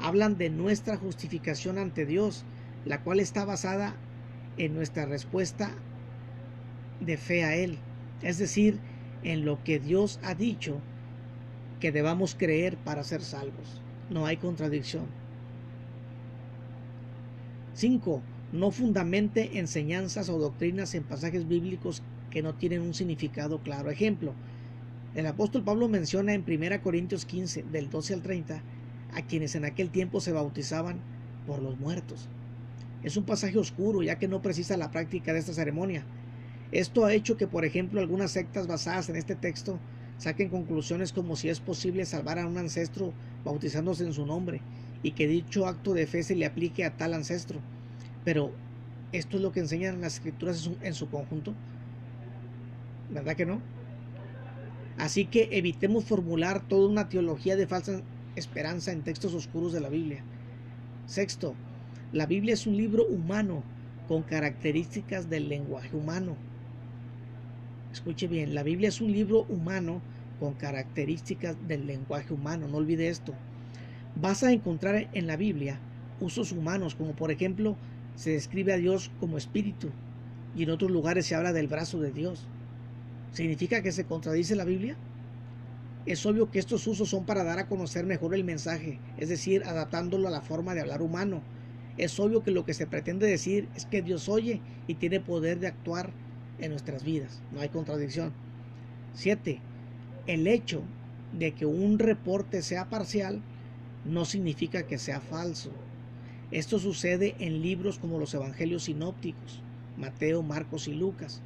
hablan 0.02 0.36
de 0.36 0.50
nuestra 0.50 0.96
justificación 0.96 1.78
ante 1.78 2.04
Dios, 2.04 2.44
la 2.84 3.02
cual 3.02 3.20
está 3.20 3.44
basada 3.44 3.94
en 4.58 4.74
nuestra 4.74 5.06
respuesta 5.06 5.70
de 7.00 7.16
fe 7.16 7.44
a 7.44 7.56
Él, 7.56 7.78
es 8.22 8.38
decir, 8.38 8.78
en 9.22 9.44
lo 9.44 9.62
que 9.62 9.78
Dios 9.78 10.18
ha 10.22 10.34
dicho 10.34 10.80
que 11.80 11.92
debamos 11.92 12.34
creer 12.34 12.76
para 12.76 13.04
ser 13.04 13.22
salvos. 13.22 13.80
No 14.10 14.26
hay 14.26 14.36
contradicción. 14.36 15.06
5. 17.74 18.22
No 18.52 18.70
fundamente 18.70 19.58
enseñanzas 19.58 20.28
o 20.28 20.38
doctrinas 20.38 20.94
en 20.94 21.04
pasajes 21.04 21.48
bíblicos 21.48 22.02
que 22.30 22.42
no 22.42 22.54
tienen 22.54 22.82
un 22.82 22.94
significado 22.94 23.58
claro. 23.62 23.90
Ejemplo, 23.90 24.34
el 25.14 25.26
apóstol 25.26 25.62
Pablo 25.62 25.88
menciona 25.88 26.34
en 26.34 26.44
1 26.46 26.82
Corintios 26.82 27.24
15, 27.24 27.64
del 27.64 27.90
12 27.90 28.14
al 28.14 28.22
30, 28.22 28.62
a 29.12 29.22
quienes 29.22 29.54
en 29.54 29.64
aquel 29.64 29.90
tiempo 29.90 30.20
se 30.20 30.32
bautizaban 30.32 31.00
por 31.46 31.62
los 31.62 31.78
muertos. 31.78 32.28
Es 33.02 33.16
un 33.16 33.24
pasaje 33.24 33.58
oscuro 33.58 34.02
ya 34.02 34.18
que 34.18 34.28
no 34.28 34.42
precisa 34.42 34.76
la 34.76 34.90
práctica 34.90 35.32
de 35.32 35.40
esta 35.40 35.52
ceremonia. 35.52 36.04
Esto 36.70 37.04
ha 37.04 37.12
hecho 37.12 37.36
que, 37.36 37.46
por 37.46 37.64
ejemplo, 37.64 38.00
algunas 38.00 38.30
sectas 38.30 38.66
basadas 38.66 39.08
en 39.08 39.16
este 39.16 39.34
texto 39.34 39.78
saquen 40.18 40.48
conclusiones 40.48 41.12
como 41.12 41.36
si 41.36 41.48
es 41.48 41.60
posible 41.60 42.06
salvar 42.06 42.38
a 42.38 42.46
un 42.46 42.56
ancestro 42.56 43.12
bautizándose 43.44 44.04
en 44.04 44.12
su 44.12 44.24
nombre 44.24 44.60
y 45.02 45.12
que 45.12 45.26
dicho 45.26 45.66
acto 45.66 45.94
de 45.94 46.06
fe 46.06 46.22
se 46.22 46.36
le 46.36 46.46
aplique 46.46 46.84
a 46.84 46.96
tal 46.96 47.12
ancestro. 47.14 47.60
Pero, 48.24 48.52
¿esto 49.10 49.36
es 49.36 49.42
lo 49.42 49.52
que 49.52 49.60
enseñan 49.60 50.00
las 50.00 50.14
escrituras 50.14 50.70
en 50.80 50.94
su 50.94 51.10
conjunto? 51.10 51.52
¿Verdad 53.10 53.36
que 53.36 53.46
no? 53.46 53.60
Así 54.96 55.26
que 55.26 55.48
evitemos 55.52 56.04
formular 56.04 56.66
toda 56.68 56.88
una 56.88 57.08
teología 57.08 57.56
de 57.56 57.66
falsa 57.66 58.00
esperanza 58.36 58.92
en 58.92 59.02
textos 59.02 59.34
oscuros 59.34 59.72
de 59.72 59.80
la 59.80 59.88
Biblia. 59.88 60.22
Sexto, 61.06 61.54
la 62.12 62.26
Biblia 62.26 62.54
es 62.54 62.66
un 62.66 62.76
libro 62.76 63.06
humano 63.06 63.62
con 64.08 64.22
características 64.22 65.28
del 65.30 65.48
lenguaje 65.48 65.96
humano. 65.96 66.36
Escuche 67.92 68.26
bien, 68.26 68.54
la 68.54 68.62
Biblia 68.62 68.88
es 68.88 69.00
un 69.00 69.12
libro 69.12 69.44
humano 69.48 70.00
con 70.40 70.54
características 70.54 71.56
del 71.68 71.86
lenguaje 71.86 72.34
humano, 72.34 72.66
no 72.68 72.78
olvide 72.78 73.08
esto. 73.08 73.34
Vas 74.14 74.42
a 74.42 74.52
encontrar 74.52 75.08
en 75.12 75.26
la 75.26 75.36
Biblia 75.36 75.78
usos 76.20 76.52
humanos, 76.52 76.94
como 76.94 77.14
por 77.14 77.30
ejemplo 77.30 77.76
se 78.14 78.30
describe 78.30 78.72
a 78.72 78.76
Dios 78.76 79.10
como 79.20 79.38
espíritu 79.38 79.88
y 80.54 80.64
en 80.64 80.70
otros 80.70 80.90
lugares 80.90 81.26
se 81.26 81.34
habla 81.34 81.52
del 81.52 81.68
brazo 81.68 82.00
de 82.00 82.12
Dios. 82.12 82.50
¿Significa 83.32 83.82
que 83.82 83.92
se 83.92 84.04
contradice 84.04 84.56
la 84.56 84.64
Biblia? 84.64 84.96
Es 86.04 86.26
obvio 86.26 86.50
que 86.50 86.58
estos 86.58 86.86
usos 86.86 87.08
son 87.08 87.24
para 87.24 87.44
dar 87.44 87.60
a 87.60 87.68
conocer 87.68 88.04
mejor 88.04 88.34
el 88.34 88.42
mensaje, 88.42 88.98
es 89.18 89.28
decir, 89.28 89.62
adaptándolo 89.64 90.26
a 90.26 90.32
la 90.32 90.40
forma 90.40 90.74
de 90.74 90.80
hablar 90.80 91.00
humano. 91.00 91.42
Es 91.96 92.18
obvio 92.18 92.42
que 92.42 92.50
lo 92.50 92.64
que 92.64 92.74
se 92.74 92.86
pretende 92.86 93.26
decir 93.26 93.68
es 93.76 93.86
que 93.86 94.02
Dios 94.02 94.28
oye 94.28 94.60
y 94.88 94.94
tiene 94.94 95.20
poder 95.20 95.60
de 95.60 95.68
actuar 95.68 96.12
en 96.58 96.70
nuestras 96.70 97.04
vidas. 97.04 97.40
No 97.52 97.60
hay 97.60 97.68
contradicción. 97.68 98.32
7. 99.14 99.60
El 100.26 100.46
hecho 100.48 100.82
de 101.38 101.52
que 101.52 101.66
un 101.66 101.98
reporte 101.98 102.62
sea 102.62 102.88
parcial 102.88 103.40
no 104.04 104.24
significa 104.24 104.86
que 104.86 104.98
sea 104.98 105.20
falso. 105.20 105.70
Esto 106.50 106.78
sucede 106.78 107.36
en 107.38 107.62
libros 107.62 107.98
como 107.98 108.18
los 108.18 108.34
Evangelios 108.34 108.84
sinópticos, 108.84 109.62
Mateo, 109.96 110.42
Marcos 110.42 110.88
y 110.88 110.94
Lucas. 110.94 111.40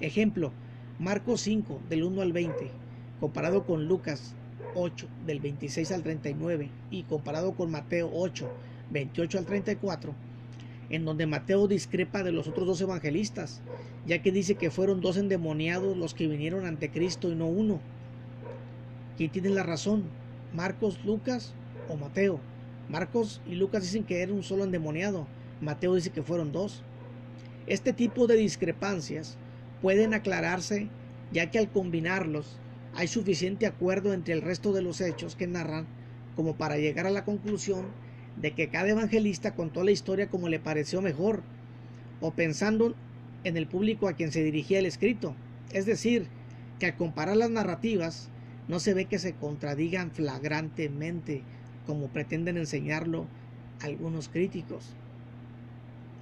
Ejemplo, 0.00 0.52
Marcos 0.98 1.42
5 1.42 1.80
del 1.88 2.04
1 2.04 2.22
al 2.22 2.32
20, 2.32 2.70
comparado 3.20 3.64
con 3.64 3.86
Lucas 3.86 4.34
8 4.74 5.06
del 5.26 5.40
26 5.40 5.92
al 5.92 6.02
39 6.02 6.70
y 6.90 7.02
comparado 7.04 7.54
con 7.54 7.70
Mateo 7.70 8.10
8 8.12 8.48
28 8.90 9.38
al 9.38 9.46
34, 9.46 10.14
en 10.90 11.04
donde 11.04 11.26
Mateo 11.26 11.68
discrepa 11.68 12.22
de 12.22 12.32
los 12.32 12.48
otros 12.48 12.66
dos 12.66 12.80
evangelistas, 12.80 13.60
ya 14.06 14.22
que 14.22 14.32
dice 14.32 14.54
que 14.54 14.70
fueron 14.70 15.00
dos 15.00 15.16
endemoniados 15.16 15.96
los 15.96 16.14
que 16.14 16.26
vinieron 16.26 16.64
ante 16.64 16.90
Cristo 16.90 17.30
y 17.30 17.34
no 17.34 17.46
uno. 17.46 17.80
¿Quién 19.16 19.30
tiene 19.30 19.50
la 19.50 19.62
razón? 19.62 20.04
¿Marcos, 20.54 21.04
Lucas 21.04 21.52
o 21.88 21.96
Mateo? 21.96 22.40
Marcos 22.88 23.42
y 23.46 23.54
Lucas 23.54 23.82
dicen 23.82 24.04
que 24.04 24.22
era 24.22 24.32
un 24.32 24.42
solo 24.42 24.64
endemoniado, 24.64 25.26
Mateo 25.60 25.94
dice 25.94 26.10
que 26.10 26.22
fueron 26.22 26.52
dos. 26.52 26.82
Este 27.66 27.92
tipo 27.92 28.26
de 28.26 28.36
discrepancias 28.36 29.36
pueden 29.82 30.14
aclararse 30.14 30.88
ya 31.30 31.50
que 31.50 31.58
al 31.58 31.70
combinarlos 31.70 32.56
hay 32.98 33.06
suficiente 33.06 33.66
acuerdo 33.66 34.12
entre 34.12 34.34
el 34.34 34.42
resto 34.42 34.72
de 34.72 34.82
los 34.82 35.00
hechos 35.00 35.36
que 35.36 35.46
narran 35.46 35.86
como 36.34 36.56
para 36.56 36.78
llegar 36.78 37.06
a 37.06 37.10
la 37.10 37.24
conclusión 37.24 37.86
de 38.34 38.54
que 38.54 38.70
cada 38.70 38.88
evangelista 38.88 39.54
contó 39.54 39.84
la 39.84 39.92
historia 39.92 40.26
como 40.26 40.48
le 40.48 40.58
pareció 40.58 41.00
mejor 41.00 41.44
o 42.20 42.32
pensando 42.32 42.96
en 43.44 43.56
el 43.56 43.68
público 43.68 44.08
a 44.08 44.14
quien 44.14 44.32
se 44.32 44.42
dirigía 44.42 44.80
el 44.80 44.86
escrito. 44.86 45.36
Es 45.72 45.86
decir, 45.86 46.26
que 46.80 46.86
al 46.86 46.96
comparar 46.96 47.36
las 47.36 47.50
narrativas 47.50 48.30
no 48.66 48.80
se 48.80 48.94
ve 48.94 49.04
que 49.04 49.20
se 49.20 49.32
contradigan 49.32 50.10
flagrantemente 50.10 51.42
como 51.86 52.08
pretenden 52.08 52.56
enseñarlo 52.56 53.26
algunos 53.80 54.28
críticos. 54.28 54.82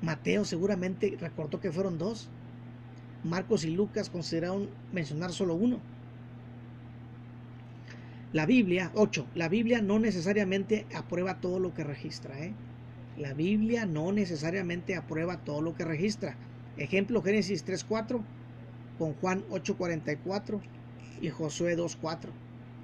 Mateo 0.03 0.45
seguramente 0.45 1.17
recordó 1.19 1.59
que 1.59 1.73
fueron 1.73 1.97
dos. 1.97 2.29
Marcos 3.25 3.65
y 3.65 3.71
Lucas 3.71 4.11
consideraron 4.11 4.69
mencionar 4.93 5.33
solo 5.33 5.55
uno. 5.55 5.81
La 8.37 8.45
Biblia, 8.45 8.91
8. 8.95 9.29
La 9.35 9.49
Biblia 9.49 9.81
no 9.81 9.99
necesariamente 9.99 10.85
aprueba 10.95 11.41
todo 11.41 11.59
lo 11.59 11.73
que 11.73 11.85
registra. 11.85 12.39
¿eh? 12.45 12.53
La 13.17 13.33
Biblia 13.33 13.87
no 13.87 14.13
necesariamente 14.13 14.95
aprueba 14.95 15.39
todo 15.39 15.63
lo 15.63 15.75
que 15.75 15.87
registra. 15.87 16.37
Ejemplo, 16.77 17.23
Génesis 17.23 17.65
3.4 17.65 18.21
con 18.99 19.15
Juan 19.15 19.43
8.44 19.49 20.61
y 21.23 21.31
Josué 21.31 21.79
2.4. 21.79 22.29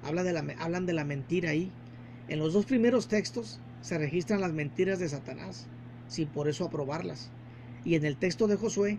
Habla 0.01 0.23
de 0.23 0.33
la, 0.33 0.43
hablan 0.57 0.87
de 0.87 0.93
la 0.93 1.03
mentira 1.03 1.51
ahí. 1.51 1.71
En 2.29 2.39
los 2.39 2.53
dos 2.53 2.65
primeros 2.65 3.07
textos 3.07 3.59
se 3.81 3.99
registran 3.99 4.41
las 4.41 4.53
mentiras 4.53 4.97
de 4.97 5.07
Satanás, 5.07 5.67
sin 6.07 6.29
por 6.29 6.49
eso 6.49 6.65
aprobarlas. 6.65 7.29
Y 7.85 7.93
en 7.93 8.05
el 8.05 8.17
texto 8.17 8.47
de 8.47 8.55
Josué 8.55 8.97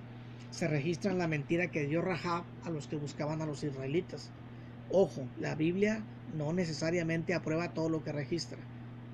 se 0.50 0.68
registra 0.68 1.14
la 1.14 1.26
mentira 1.26 1.72
que 1.72 1.84
dio 1.84 2.00
Rahab 2.00 2.44
a 2.62 2.70
los 2.70 2.86
que 2.86 2.94
buscaban 2.94 3.42
a 3.42 3.46
los 3.46 3.64
israelitas. 3.64 4.30
Ojo, 4.88 5.28
la 5.36 5.54
Biblia 5.54 6.04
no 6.34 6.52
necesariamente 6.52 7.34
aprueba 7.34 7.74
todo 7.74 7.88
lo 7.88 8.02
que 8.02 8.12
registra, 8.12 8.58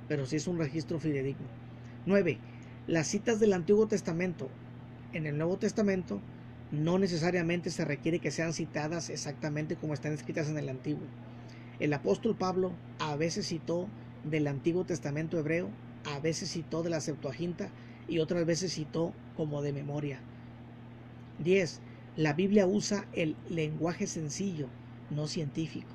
pero 0.08 0.26
sí 0.26 0.36
es 0.36 0.46
un 0.46 0.58
registro 0.58 0.98
fidedigno. 0.98 1.46
9. 2.06 2.38
Las 2.86 3.06
citas 3.08 3.40
del 3.40 3.52
Antiguo 3.52 3.86
Testamento 3.86 4.48
en 5.12 5.26
el 5.26 5.36
Nuevo 5.38 5.58
Testamento 5.58 6.20
no 6.70 6.98
necesariamente 6.98 7.70
se 7.70 7.84
requiere 7.84 8.20
que 8.20 8.30
sean 8.30 8.52
citadas 8.52 9.10
exactamente 9.10 9.76
como 9.76 9.94
están 9.94 10.12
escritas 10.12 10.48
en 10.48 10.58
el 10.58 10.68
Antiguo. 10.68 11.06
El 11.78 11.92
apóstol 11.92 12.36
Pablo 12.36 12.72
a 12.98 13.16
veces 13.16 13.46
citó 13.46 13.88
del 14.22 14.46
Antiguo 14.46 14.84
Testamento 14.84 15.38
hebreo, 15.38 15.70
a 16.04 16.20
veces 16.20 16.50
citó 16.50 16.82
de 16.82 16.90
la 16.90 17.00
Septuaginta 17.00 17.70
y 18.06 18.18
otras 18.18 18.44
veces 18.44 18.74
citó 18.74 19.12
como 19.36 19.62
de 19.62 19.72
memoria. 19.72 20.20
10. 21.38 21.80
La 22.16 22.34
Biblia 22.34 22.66
usa 22.66 23.06
el 23.12 23.36
lenguaje 23.48 24.06
sencillo, 24.06 24.68
no 25.10 25.26
científico. 25.26 25.88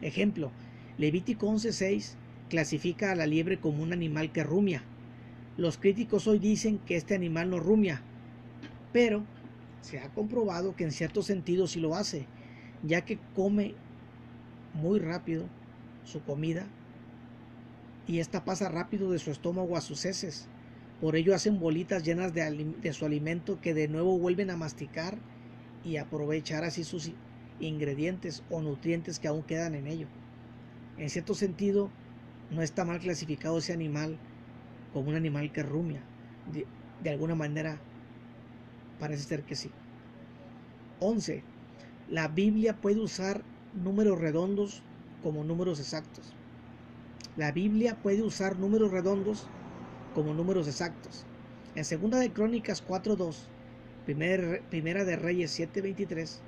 Ejemplo, 0.00 0.50
Levítico 0.98 1.48
11.6 1.48 2.14
clasifica 2.48 3.12
a 3.12 3.14
la 3.14 3.26
liebre 3.26 3.58
como 3.58 3.82
un 3.82 3.92
animal 3.92 4.32
que 4.32 4.44
rumia. 4.44 4.82
Los 5.56 5.78
críticos 5.78 6.26
hoy 6.26 6.38
dicen 6.38 6.78
que 6.86 6.96
este 6.96 7.14
animal 7.14 7.50
no 7.50 7.60
rumia, 7.60 8.02
pero 8.92 9.24
se 9.80 9.98
ha 9.98 10.08
comprobado 10.10 10.74
que 10.76 10.84
en 10.84 10.92
cierto 10.92 11.22
sentido 11.22 11.66
sí 11.66 11.80
lo 11.80 11.94
hace, 11.94 12.26
ya 12.82 13.02
que 13.02 13.18
come 13.34 13.74
muy 14.74 14.98
rápido 14.98 15.44
su 16.04 16.22
comida 16.22 16.66
y 18.06 18.18
esta 18.18 18.44
pasa 18.44 18.68
rápido 18.68 19.10
de 19.10 19.18
su 19.18 19.30
estómago 19.30 19.76
a 19.76 19.80
sus 19.80 20.04
heces. 20.04 20.46
Por 21.00 21.16
ello 21.16 21.34
hacen 21.34 21.58
bolitas 21.58 22.04
llenas 22.04 22.32
de, 22.32 22.92
su 22.92 23.04
alimento 23.04 23.60
que 23.60 23.74
de 23.74 23.88
nuevo 23.88 24.18
vuelven 24.18 24.50
a 24.50 24.56
masticar 24.56 25.18
y 25.84 25.96
aprovechar 25.96 26.64
así 26.64 26.84
sus 26.84 27.10
ingredientes 27.60 28.42
o 28.50 28.60
nutrientes 28.60 29.18
que 29.18 29.28
aún 29.28 29.42
quedan 29.42 29.74
en 29.74 29.86
ello. 29.86 30.06
En 30.98 31.10
cierto 31.10 31.34
sentido, 31.34 31.90
no 32.50 32.62
está 32.62 32.84
mal 32.84 33.00
clasificado 33.00 33.58
ese 33.58 33.72
animal 33.72 34.18
como 34.92 35.10
un 35.10 35.16
animal 35.16 35.52
que 35.52 35.62
rumia. 35.62 36.02
De, 36.52 36.66
de 37.02 37.10
alguna 37.10 37.34
manera, 37.34 37.78
parece 38.98 39.24
ser 39.24 39.42
que 39.42 39.56
sí. 39.56 39.70
11. 41.00 41.42
La 42.10 42.28
Biblia 42.28 42.74
puede 42.80 43.00
usar 43.00 43.42
números 43.74 44.20
redondos 44.20 44.82
como 45.22 45.44
números 45.44 45.80
exactos. 45.80 46.32
La 47.36 47.52
Biblia 47.52 47.96
puede 48.02 48.22
usar 48.22 48.58
números 48.58 48.90
redondos 48.90 49.46
como 50.14 50.34
números 50.34 50.68
exactos. 50.68 51.24
En 51.74 51.84
segunda 51.84 52.18
de 52.18 52.30
Crónicas 52.30 52.86
4.2, 52.86 53.36
primera, 54.04 54.60
primera 54.68 55.04
de 55.04 55.16
Reyes 55.16 55.58
7.23, 55.58 56.40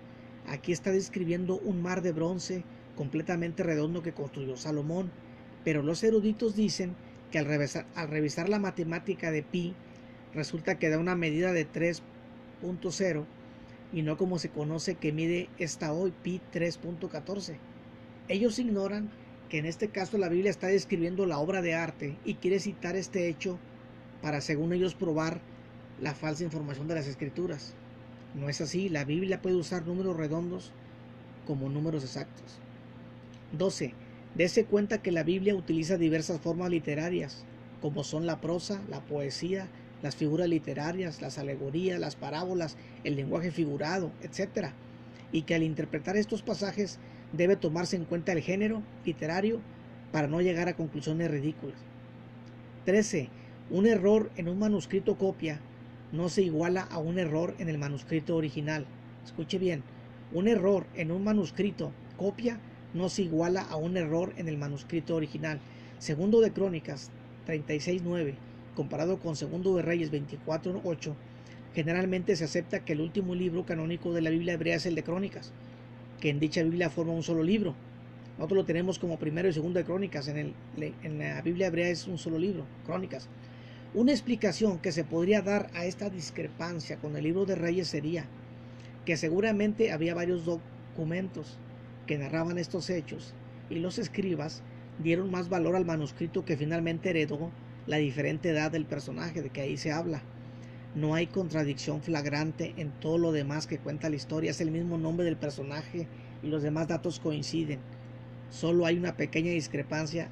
aquí 0.46 0.72
está 0.72 0.90
describiendo 0.90 1.58
un 1.58 1.82
mar 1.82 2.02
de 2.02 2.12
bronce 2.12 2.64
completamente 2.96 3.62
redondo 3.62 4.02
que 4.02 4.12
construyó 4.12 4.56
Salomón, 4.56 5.10
pero 5.64 5.82
los 5.82 6.02
eruditos 6.04 6.54
dicen 6.54 6.94
que 7.30 7.38
al 7.38 7.46
revisar, 7.46 7.86
al 7.94 8.08
revisar 8.08 8.48
la 8.48 8.58
matemática 8.58 9.30
de 9.30 9.42
pi, 9.42 9.74
resulta 10.34 10.78
que 10.78 10.88
da 10.88 10.98
una 10.98 11.16
medida 11.16 11.52
de 11.52 11.66
3.0 11.66 13.24
y 13.92 14.02
no 14.02 14.16
como 14.16 14.38
se 14.38 14.50
conoce 14.50 14.96
que 14.96 15.12
mide 15.12 15.48
esta 15.58 15.92
hoy, 15.92 16.12
pi 16.22 16.40
3.14. 16.52 17.56
Ellos 18.28 18.58
ignoran 18.58 19.10
que 19.48 19.58
en 19.58 19.66
este 19.66 19.88
caso 19.88 20.18
la 20.18 20.28
Biblia 20.28 20.50
está 20.50 20.66
describiendo 20.66 21.26
la 21.26 21.38
obra 21.38 21.62
de 21.62 21.74
arte 21.74 22.16
y 22.24 22.34
quiere 22.34 22.58
citar 22.58 22.96
este 22.96 23.28
hecho 23.28 23.58
para, 24.22 24.40
según 24.40 24.72
ellos, 24.72 24.94
probar 24.94 25.40
la 26.00 26.14
falsa 26.14 26.44
información 26.44 26.88
de 26.88 26.94
las 26.94 27.06
escrituras. 27.06 27.74
No 28.34 28.48
es 28.48 28.60
así, 28.60 28.88
la 28.88 29.04
Biblia 29.04 29.40
puede 29.40 29.56
usar 29.56 29.86
números 29.86 30.16
redondos 30.16 30.72
como 31.46 31.68
números 31.68 32.02
exactos. 32.02 32.58
12. 33.52 33.94
Dese 34.34 34.64
cuenta 34.64 34.98
que 34.98 35.12
la 35.12 35.22
Biblia 35.22 35.54
utiliza 35.54 35.96
diversas 35.96 36.40
formas 36.40 36.70
literarias, 36.70 37.44
como 37.80 38.02
son 38.02 38.26
la 38.26 38.40
prosa, 38.40 38.82
la 38.90 39.00
poesía, 39.00 39.68
las 40.02 40.16
figuras 40.16 40.48
literarias, 40.48 41.22
las 41.22 41.38
alegorías, 41.38 42.00
las 42.00 42.16
parábolas, 42.16 42.76
el 43.04 43.14
lenguaje 43.14 43.52
figurado, 43.52 44.10
etc. 44.22 44.70
Y 45.30 45.42
que 45.42 45.54
al 45.54 45.62
interpretar 45.62 46.16
estos 46.16 46.42
pasajes 46.42 46.98
debe 47.32 47.56
tomarse 47.56 47.94
en 47.96 48.04
cuenta 48.04 48.32
el 48.32 48.40
género 48.40 48.82
literario 49.04 49.60
para 50.10 50.26
no 50.26 50.40
llegar 50.40 50.68
a 50.68 50.74
conclusiones 50.74 51.30
ridículas. 51.30 51.78
13. 52.84 53.30
Un 53.70 53.86
error 53.86 54.30
en 54.36 54.48
un 54.48 54.58
manuscrito 54.58 55.16
copia 55.16 55.60
no 56.14 56.28
se 56.28 56.42
iguala 56.42 56.82
a 56.82 56.98
un 56.98 57.18
error 57.18 57.54
en 57.58 57.68
el 57.68 57.76
manuscrito 57.76 58.36
original. 58.36 58.86
Escuche 59.24 59.58
bien, 59.58 59.82
un 60.32 60.46
error 60.46 60.86
en 60.94 61.10
un 61.10 61.24
manuscrito 61.24 61.90
copia 62.16 62.58
no 62.94 63.08
se 63.08 63.22
iguala 63.22 63.62
a 63.62 63.76
un 63.76 63.96
error 63.96 64.32
en 64.36 64.48
el 64.48 64.56
manuscrito 64.56 65.16
original. 65.16 65.58
Segundo 65.98 66.40
de 66.40 66.52
Crónicas 66.52 67.10
36.9, 67.48 68.34
comparado 68.76 69.18
con 69.18 69.34
Segundo 69.34 69.74
de 69.74 69.82
Reyes 69.82 70.12
24.8, 70.12 71.14
generalmente 71.74 72.36
se 72.36 72.44
acepta 72.44 72.84
que 72.84 72.92
el 72.92 73.00
último 73.00 73.34
libro 73.34 73.66
canónico 73.66 74.12
de 74.12 74.22
la 74.22 74.30
Biblia 74.30 74.54
hebrea 74.54 74.76
es 74.76 74.86
el 74.86 74.94
de 74.94 75.02
Crónicas, 75.02 75.50
que 76.20 76.30
en 76.30 76.38
dicha 76.38 76.62
Biblia 76.62 76.90
forma 76.90 77.12
un 77.12 77.24
solo 77.24 77.42
libro. 77.42 77.74
Nosotros 78.38 78.58
lo 78.58 78.64
tenemos 78.64 79.00
como 79.00 79.18
primero 79.18 79.48
y 79.48 79.52
segundo 79.52 79.80
de 79.80 79.84
Crónicas, 79.84 80.28
en, 80.28 80.54
en 80.76 81.18
la 81.18 81.42
Biblia 81.42 81.66
hebrea 81.66 81.88
es 81.88 82.06
un 82.06 82.18
solo 82.18 82.38
libro, 82.38 82.64
Crónicas. 82.86 83.28
Una 83.94 84.10
explicación 84.10 84.80
que 84.80 84.90
se 84.90 85.04
podría 85.04 85.40
dar 85.40 85.70
a 85.72 85.86
esta 85.86 86.10
discrepancia 86.10 86.96
con 86.96 87.14
el 87.14 87.22
libro 87.22 87.46
de 87.46 87.54
Reyes 87.54 87.86
sería 87.86 88.26
que 89.04 89.16
seguramente 89.16 89.92
había 89.92 90.16
varios 90.16 90.44
documentos 90.44 91.60
que 92.04 92.18
narraban 92.18 92.58
estos 92.58 92.90
hechos 92.90 93.34
y 93.70 93.76
los 93.76 94.00
escribas 94.00 94.62
dieron 94.98 95.30
más 95.30 95.48
valor 95.48 95.76
al 95.76 95.84
manuscrito 95.84 96.44
que 96.44 96.56
finalmente 96.56 97.10
heredó 97.10 97.52
la 97.86 97.98
diferente 97.98 98.48
edad 98.48 98.72
del 98.72 98.84
personaje 98.84 99.42
de 99.42 99.50
que 99.50 99.60
ahí 99.60 99.76
se 99.76 99.92
habla. 99.92 100.22
No 100.96 101.14
hay 101.14 101.28
contradicción 101.28 102.02
flagrante 102.02 102.74
en 102.76 102.90
todo 103.00 103.18
lo 103.18 103.30
demás 103.30 103.68
que 103.68 103.78
cuenta 103.78 104.10
la 104.10 104.16
historia, 104.16 104.50
es 104.50 104.60
el 104.60 104.72
mismo 104.72 104.98
nombre 104.98 105.24
del 105.24 105.36
personaje 105.36 106.08
y 106.42 106.48
los 106.48 106.64
demás 106.64 106.88
datos 106.88 107.20
coinciden. 107.20 107.78
Solo 108.50 108.86
hay 108.86 108.98
una 108.98 109.16
pequeña 109.16 109.52
discrepancia 109.52 110.30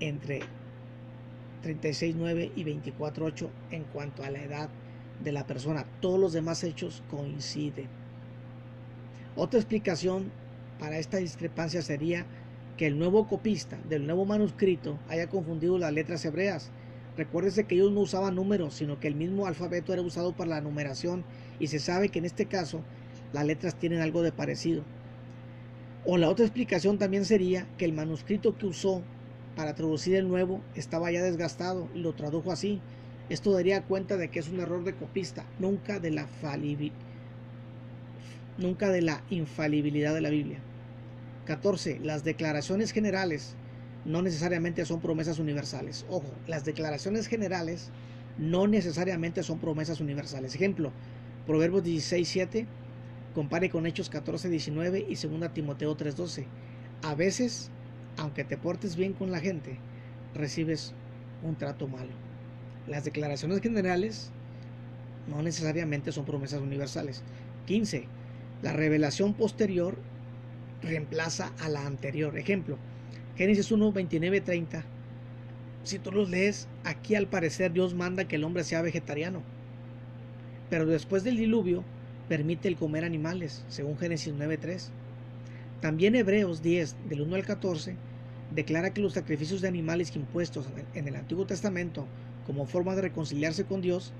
entre 0.00 0.40
36.9 1.66 2.52
y 2.54 2.64
24.8 2.64 3.48
en 3.72 3.84
cuanto 3.84 4.22
a 4.22 4.30
la 4.30 4.42
edad 4.42 4.68
de 5.22 5.32
la 5.32 5.46
persona. 5.46 5.86
Todos 6.00 6.20
los 6.20 6.32
demás 6.32 6.62
hechos 6.64 7.02
coinciden. 7.10 7.88
Otra 9.34 9.58
explicación 9.58 10.30
para 10.78 10.98
esta 10.98 11.18
discrepancia 11.18 11.82
sería 11.82 12.26
que 12.76 12.86
el 12.86 12.98
nuevo 12.98 13.26
copista 13.26 13.78
del 13.88 14.06
nuevo 14.06 14.24
manuscrito 14.24 14.98
haya 15.08 15.28
confundido 15.28 15.78
las 15.78 15.92
letras 15.92 16.24
hebreas. 16.24 16.70
Recuérdese 17.16 17.64
que 17.64 17.74
ellos 17.74 17.92
no 17.92 18.00
usaban 18.00 18.34
números, 18.34 18.74
sino 18.74 19.00
que 19.00 19.08
el 19.08 19.14
mismo 19.14 19.46
alfabeto 19.46 19.92
era 19.92 20.02
usado 20.02 20.36
para 20.36 20.50
la 20.50 20.60
numeración 20.60 21.24
y 21.58 21.68
se 21.68 21.78
sabe 21.78 22.10
que 22.10 22.18
en 22.18 22.26
este 22.26 22.46
caso 22.46 22.82
las 23.32 23.46
letras 23.46 23.74
tienen 23.74 24.00
algo 24.00 24.22
de 24.22 24.32
parecido. 24.32 24.82
O 26.04 26.18
la 26.18 26.28
otra 26.28 26.44
explicación 26.44 26.98
también 26.98 27.24
sería 27.24 27.66
que 27.78 27.84
el 27.84 27.92
manuscrito 27.92 28.56
que 28.56 28.66
usó 28.66 29.02
para 29.56 29.74
traducir 29.74 30.14
el 30.14 30.28
nuevo 30.28 30.60
estaba 30.76 31.10
ya 31.10 31.22
desgastado 31.22 31.88
y 31.94 32.00
lo 32.00 32.12
tradujo 32.12 32.52
así. 32.52 32.80
Esto 33.28 33.50
daría 33.50 33.82
cuenta 33.82 34.16
de 34.16 34.28
que 34.28 34.38
es 34.38 34.48
un 34.48 34.60
error 34.60 34.84
de 34.84 34.94
copista, 34.94 35.44
nunca 35.58 35.98
de 35.98 36.12
la 36.12 36.28
nunca 38.58 38.90
de 38.90 39.02
la 39.02 39.22
infalibilidad 39.30 40.14
de 40.14 40.20
la 40.20 40.30
Biblia. 40.30 40.60
14. 41.46 41.98
Las 42.00 42.22
declaraciones 42.22 42.92
generales 42.92 43.54
no 44.04 44.22
necesariamente 44.22 44.84
son 44.84 45.00
promesas 45.00 45.38
universales. 45.38 46.04
Ojo, 46.08 46.30
las 46.46 46.64
declaraciones 46.64 47.26
generales 47.26 47.88
no 48.38 48.66
necesariamente 48.66 49.42
son 49.42 49.58
promesas 49.58 50.00
universales. 50.00 50.54
Ejemplo, 50.54 50.92
Proverbios 51.46 51.82
16, 51.82 52.28
7, 52.28 52.66
compare 53.34 53.70
con 53.70 53.86
Hechos 53.86 54.10
14, 54.10 54.48
19 54.48 55.06
y 55.08 55.14
2 55.14 55.52
Timoteo 55.52 55.96
3, 55.96 56.16
12. 56.16 56.46
A 57.02 57.14
veces, 57.14 57.70
aunque 58.16 58.44
te 58.44 58.56
portes 58.56 58.96
bien 58.96 59.12
con 59.12 59.30
la 59.30 59.40
gente, 59.40 59.78
recibes 60.34 60.92
un 61.42 61.56
trato 61.56 61.86
malo. 61.88 62.12
Las 62.86 63.04
declaraciones 63.04 63.60
generales 63.60 64.30
no 65.28 65.42
necesariamente 65.42 66.12
son 66.12 66.24
promesas 66.24 66.60
universales. 66.60 67.22
15. 67.66 68.04
La 68.62 68.72
revelación 68.72 69.34
posterior 69.34 69.96
reemplaza 70.82 71.52
a 71.58 71.68
la 71.68 71.86
anterior. 71.86 72.36
Ejemplo, 72.38 72.78
Génesis 73.36 73.70
1, 73.70 73.92
29, 73.92 74.40
30. 74.40 74.84
Si 75.82 75.98
tú 75.98 76.12
los 76.12 76.30
lees, 76.30 76.68
aquí 76.84 77.14
al 77.14 77.28
parecer 77.28 77.72
Dios 77.72 77.94
manda 77.94 78.26
que 78.26 78.36
el 78.36 78.44
hombre 78.44 78.64
sea 78.64 78.82
vegetariano. 78.82 79.42
Pero 80.70 80.86
después 80.86 81.22
del 81.22 81.36
diluvio, 81.36 81.84
permite 82.28 82.68
el 82.68 82.76
comer 82.76 83.04
animales, 83.04 83.64
según 83.68 83.98
Génesis 83.98 84.34
9, 84.36 84.58
3. 84.58 84.92
También 85.80 86.14
Hebreos 86.14 86.62
10, 86.62 86.96
del 87.08 87.20
1 87.20 87.36
al 87.36 87.44
14, 87.44 87.96
declara 88.54 88.92
que 88.94 89.00
los 89.00 89.12
sacrificios 89.12 89.60
de 89.60 89.68
animales 89.68 90.14
impuestos 90.16 90.66
en 90.94 91.08
el 91.08 91.16
Antiguo 91.16 91.46
Testamento 91.46 92.06
como 92.46 92.66
forma 92.66 92.94
de 92.94 93.02
reconciliarse 93.02 93.64
con 93.64 93.80
Dios, 93.80 94.12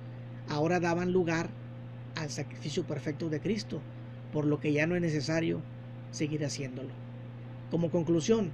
ahora 0.49 0.81
daban 0.81 1.13
lugar 1.13 1.49
al 2.17 2.29
sacrificio 2.31 2.85
perfecto 2.85 3.31
de 3.31 3.41
Cristo, 3.41 3.81
por 4.33 4.45
lo 4.45 4.59
que 4.59 4.73
ya 4.73 4.87
no 4.87 4.97
es 4.97 5.03
necesario 5.03 5.63
seguir 6.11 6.45
haciéndolo. 6.45 6.91
Como 7.71 7.91
conclusión, 7.91 8.51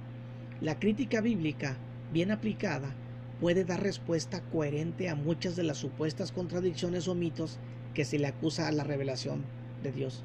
la 0.61 0.79
crítica 0.79 1.21
bíblica, 1.21 1.75
bien 2.11 2.31
aplicada, 2.31 2.95
puede 3.39 3.65
dar 3.65 3.81
respuesta 3.81 4.41
coherente 4.51 5.09
a 5.09 5.15
muchas 5.15 5.55
de 5.55 5.63
las 5.63 5.77
supuestas 5.77 6.31
contradicciones 6.31 7.07
o 7.07 7.15
mitos 7.15 7.57
que 7.93 8.05
se 8.05 8.19
le 8.19 8.27
acusa 8.27 8.67
a 8.67 8.71
la 8.71 8.83
revelación 8.83 9.43
de 9.81 9.91
Dios. 9.91 10.23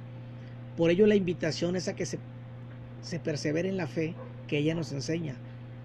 Por 0.77 0.91
ello 0.91 1.07
la 1.07 1.17
invitación 1.17 1.75
es 1.75 1.89
a 1.89 1.97
que 1.97 2.07
se, 2.07 2.19
se 3.03 3.19
persevere 3.19 3.69
en 3.69 3.77
la 3.77 3.87
fe 3.87 4.15
que 4.47 4.59
ella 4.59 4.75
nos 4.75 4.93
enseña. 4.93 5.37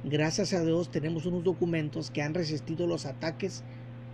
Gracias 0.03 0.53
a 0.53 0.63
Dios 0.63 0.91
tenemos 0.91 1.25
unos 1.25 1.43
documentos 1.43 2.11
que 2.11 2.21
han 2.21 2.33
resistido 2.33 2.87
los 2.87 3.05
ataques 3.05 3.63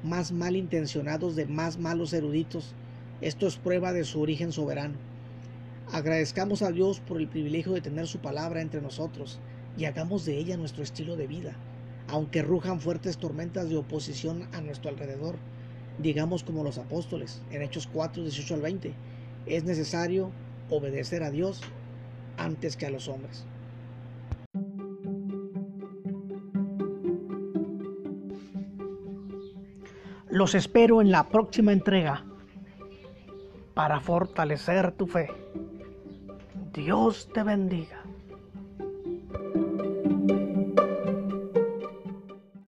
más 0.03 0.31
malintencionados 0.31 1.35
de 1.35 1.45
más 1.45 1.77
malos 1.77 2.13
eruditos. 2.13 2.73
Esto 3.21 3.47
es 3.47 3.57
prueba 3.57 3.91
de 3.91 4.03
su 4.03 4.21
origen 4.21 4.51
soberano. 4.51 4.95
Agradezcamos 5.91 6.61
a 6.61 6.71
Dios 6.71 6.99
por 6.99 7.19
el 7.19 7.27
privilegio 7.27 7.73
de 7.73 7.81
tener 7.81 8.07
su 8.07 8.19
palabra 8.19 8.61
entre 8.61 8.81
nosotros 8.81 9.39
y 9.77 9.85
hagamos 9.85 10.25
de 10.25 10.37
ella 10.37 10.57
nuestro 10.57 10.83
estilo 10.83 11.15
de 11.15 11.25
vida, 11.25 11.55
aunque 12.07 12.43
rujan 12.43 12.79
fuertes 12.79 13.17
tormentas 13.17 13.69
de 13.69 13.77
oposición 13.77 14.47
a 14.53 14.61
nuestro 14.61 14.89
alrededor. 14.89 15.35
Digamos 15.97 16.43
como 16.43 16.63
los 16.63 16.77
apóstoles 16.77 17.41
en 17.51 17.61
Hechos 17.61 17.89
4, 17.91 18.23
18 18.23 18.53
al 18.53 18.61
20, 18.61 18.93
es 19.47 19.63
necesario 19.63 20.31
obedecer 20.69 21.23
a 21.23 21.31
Dios 21.31 21.61
antes 22.39 22.75
que 22.75 22.85
a 22.85 22.89
los 22.89 23.07
hombres. 23.07 23.45
Los 30.29 30.53
espero 30.55 31.01
en 31.01 31.11
la 31.11 31.27
próxima 31.27 31.73
entrega 31.73 32.23
para 33.73 33.99
fortalecer 33.99 34.91
tu 34.91 35.07
fe. 35.07 35.27
Dios 36.73 37.29
te 37.33 37.43
bendiga. 37.43 37.98